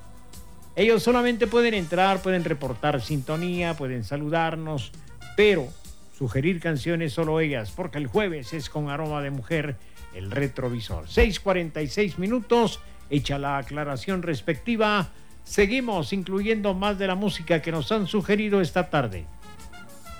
Ellos 0.76 1.02
solamente 1.02 1.46
pueden 1.46 1.74
entrar, 1.74 2.22
pueden 2.22 2.42
reportar 2.44 3.02
sintonía, 3.02 3.74
pueden 3.74 4.02
saludarnos, 4.02 4.92
pero 5.36 5.68
sugerir 6.16 6.58
canciones 6.58 7.12
solo 7.12 7.38
ellas, 7.40 7.70
porque 7.70 7.98
el 7.98 8.06
jueves 8.06 8.54
es 8.54 8.70
con 8.70 8.88
aroma 8.88 9.20
de 9.20 9.30
mujer 9.30 9.76
el 10.14 10.30
retrovisor. 10.30 11.06
6:46 11.06 12.16
minutos, 12.16 12.80
hecha 13.10 13.38
la 13.38 13.58
aclaración 13.58 14.22
respectiva. 14.22 15.08
Seguimos 15.44 16.14
incluyendo 16.14 16.72
más 16.72 16.98
de 16.98 17.08
la 17.08 17.14
música 17.14 17.60
que 17.60 17.72
nos 17.72 17.92
han 17.92 18.06
sugerido 18.06 18.62
esta 18.62 18.88
tarde. 18.88 19.26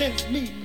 convinces 0.00 0.30
me 0.30 0.59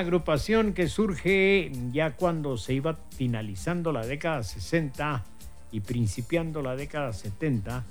agrupación 0.00 0.72
que 0.72 0.88
surge 0.88 1.72
ya 1.92 2.16
cuando 2.16 2.56
se 2.56 2.74
iba 2.74 2.98
finalizando 3.16 3.92
la 3.92 4.04
década 4.04 4.42
60 4.42 5.24
y 5.72 5.80
principiando 5.80 6.62
la 6.62 6.76
década 6.76 7.12
70. 7.12 7.84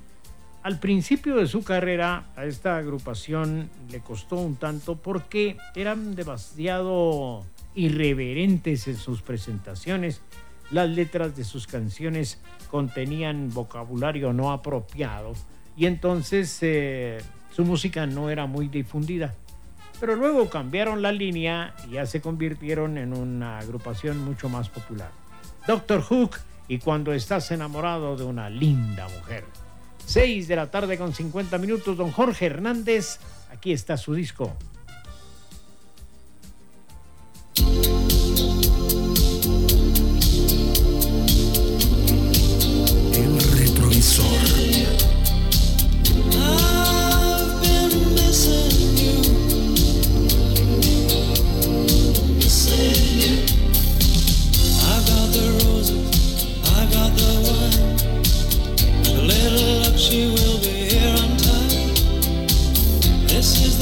Al 0.61 0.80
principio 0.80 1.38
de 1.38 1.48
su 1.48 1.64
carrera 1.64 2.26
a 2.36 2.45
esta 2.45 2.77
agrupación 2.77 3.69
le 3.90 4.02
costó 4.02 4.36
un 4.36 4.57
tanto 4.57 4.98
porque 4.98 5.56
eran 5.73 6.15
demasiado 6.15 7.45
irreverentes 7.76 8.88
en 8.88 8.98
sus 8.98 9.22
presentaciones. 9.22 10.22
Las 10.72 10.90
letras 10.90 11.36
de 11.38 11.45
sus 11.45 11.65
canciones 11.65 12.41
contenían 12.69 13.49
vocabulario 13.53 14.34
no 14.34 14.52
apropiado 14.52 15.34
y 15.77 15.86
entonces 15.86 16.57
eh, 16.61 17.19
su 17.52 17.64
música 17.64 18.06
no 18.06 18.30
era 18.30 18.45
muy 18.45 18.68
difundida 18.68 19.34
pero 19.99 20.15
luego 20.15 20.49
cambiaron 20.49 21.01
la 21.01 21.11
línea 21.11 21.76
y 21.88 21.91
ya 21.91 22.05
se 22.05 22.21
convirtieron 22.21 22.97
en 22.97 23.13
una 23.13 23.59
agrupación 23.59 24.17
mucho 24.23 24.49
más 24.49 24.69
popular. 24.69 25.11
Doctor 25.67 26.01
Hook 26.01 26.38
y 26.67 26.80
cuando 26.80 27.13
estás 27.13 27.51
enamorado 27.51 28.15
de 28.15 28.23
una 28.23 28.49
linda 28.49 29.07
mujer. 29.09 29.43
6 30.05 30.47
de 30.47 30.55
la 30.55 30.71
tarde 30.71 30.97
con 30.97 31.13
50 31.13 31.57
minutos, 31.57 31.97
don 31.97 32.11
Jorge 32.11 32.47
Hernández, 32.47 33.19
aquí 33.51 33.71
está 33.71 33.97
su 33.97 34.13
disco. 34.13 34.55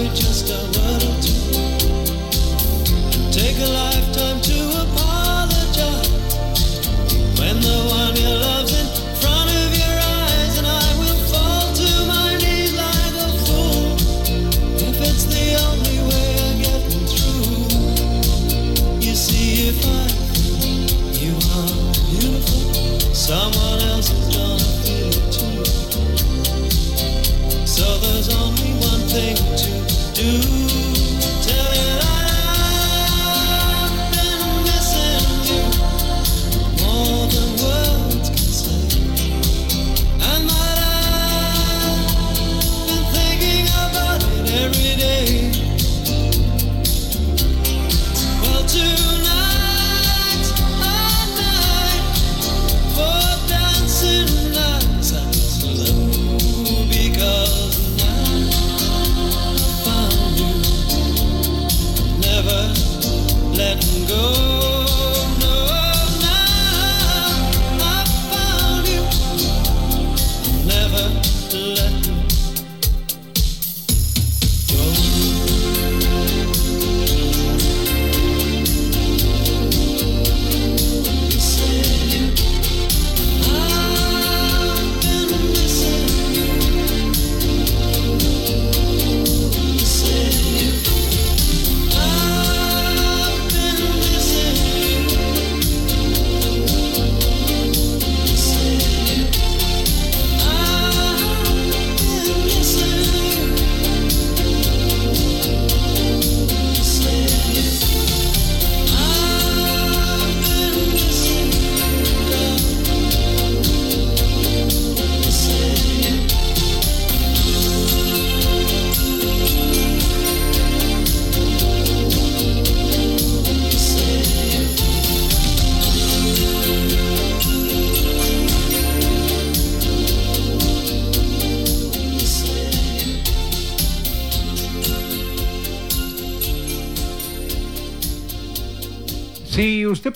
we 0.00 0.08
just 0.14 0.48
a 0.48 0.79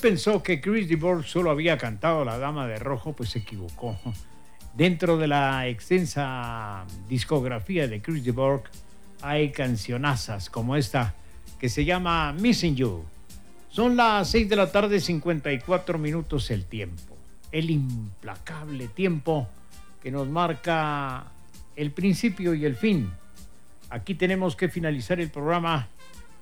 pensó 0.05 0.43
que 0.43 0.60
Chris 0.60 0.86
DeBoer 0.86 1.24
solo 1.24 1.51
había 1.51 1.78
cantado 1.78 2.26
La 2.26 2.36
Dama 2.36 2.66
de 2.66 2.78
Rojo, 2.78 3.14
pues 3.14 3.31
se 3.31 3.39
equivocó. 3.39 3.98
Dentro 4.74 5.16
de 5.16 5.26
la 5.28 5.66
extensa 5.66 6.85
discografía 7.09 7.89
de 7.89 8.02
Chris 8.02 8.22
DeBoer 8.22 8.60
hay 9.22 9.51
cancionazas 9.51 10.51
como 10.51 10.76
esta 10.76 11.14
que 11.59 11.70
se 11.70 11.86
llama 11.86 12.35
Missing 12.35 12.76
You. 12.76 13.02
Son 13.70 13.97
las 13.97 14.28
6 14.28 14.47
de 14.47 14.56
la 14.56 14.70
tarde, 14.70 15.01
54 15.01 15.98
minutos 15.98 16.51
el 16.51 16.66
tiempo. 16.66 17.16
El 17.51 17.70
implacable 17.70 18.89
tiempo 18.89 19.48
que 20.02 20.10
nos 20.10 20.28
marca 20.28 21.28
el 21.76 21.93
principio 21.93 22.52
y 22.52 22.66
el 22.66 22.76
fin. 22.76 23.10
Aquí 23.89 24.14
tenemos 24.14 24.55
que 24.55 24.68
finalizar 24.68 25.18
el 25.18 25.31
programa 25.31 25.89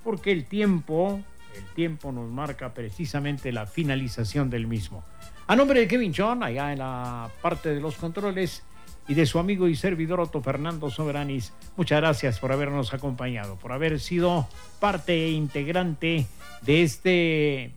porque 0.03 0.33
el 0.33 0.47
tiempo 0.47 1.23
el 1.57 1.65
tiempo 1.75 2.13
nos 2.13 2.31
marca 2.31 2.75
precisamente 2.75 3.53
la 3.53 3.67
finalización 3.67 4.51
del 4.51 4.67
mismo. 4.67 5.05
A 5.47 5.57
nombre 5.57 5.81
de 5.81 5.89
Kevin 5.89 6.13
Chon, 6.13 6.43
allá 6.43 6.73
en 6.73 6.79
la 6.79 7.31
parte 7.43 7.75
de 7.75 7.81
los 7.81 7.97
controles, 7.97 8.63
y 9.09 9.15
de 9.15 9.27
su 9.27 9.39
amigo 9.39 9.69
y 9.69 9.75
servidor 9.75 10.21
Otto 10.21 10.41
Fernando 10.43 10.91
Soberanis, 10.91 11.53
muchas 11.77 12.01
gracias 12.01 12.39
por 12.39 12.53
habernos 12.53 12.95
acompañado, 12.95 13.57
por 13.57 13.73
haber 13.73 13.99
sido 14.01 14.47
parte 14.79 15.31
integrante 15.31 16.27
de 16.63 16.83
este 16.83 17.73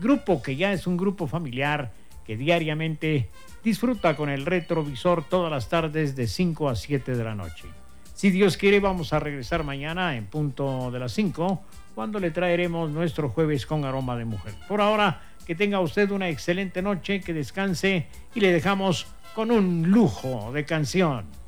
grupo 0.00 0.42
que 0.42 0.56
ya 0.56 0.72
es 0.72 0.86
un 0.86 0.96
grupo 0.96 1.26
familiar 1.26 1.92
que 2.24 2.36
diariamente 2.36 3.28
disfruta 3.62 4.16
con 4.16 4.30
el 4.30 4.46
retrovisor 4.46 5.24
todas 5.24 5.50
las 5.50 5.68
tardes 5.68 6.16
de 6.16 6.26
5 6.26 6.68
a 6.70 6.76
7 6.76 7.14
de 7.14 7.24
la 7.24 7.34
noche. 7.34 7.66
Si 8.14 8.30
Dios 8.30 8.56
quiere, 8.56 8.80
vamos 8.80 9.12
a 9.12 9.20
regresar 9.20 9.64
mañana 9.64 10.16
en 10.16 10.26
punto 10.26 10.90
de 10.90 10.98
las 10.98 11.12
5, 11.12 11.62
cuando 11.94 12.20
le 12.20 12.30
traeremos 12.30 12.90
nuestro 12.90 13.28
jueves 13.28 13.66
con 13.66 13.84
aroma 13.84 14.16
de 14.16 14.24
mujer. 14.24 14.54
Por 14.68 14.80
ahora, 14.80 15.22
que 15.46 15.54
tenga 15.54 15.80
usted 15.80 16.10
una 16.10 16.28
excelente 16.28 16.82
noche, 16.82 17.20
que 17.20 17.34
descanse 17.34 18.06
y 18.34 18.40
le 18.40 18.52
dejamos 18.52 19.06
con 19.34 19.50
un 19.50 19.90
lujo 19.90 20.52
de 20.52 20.64
canción. 20.64 21.39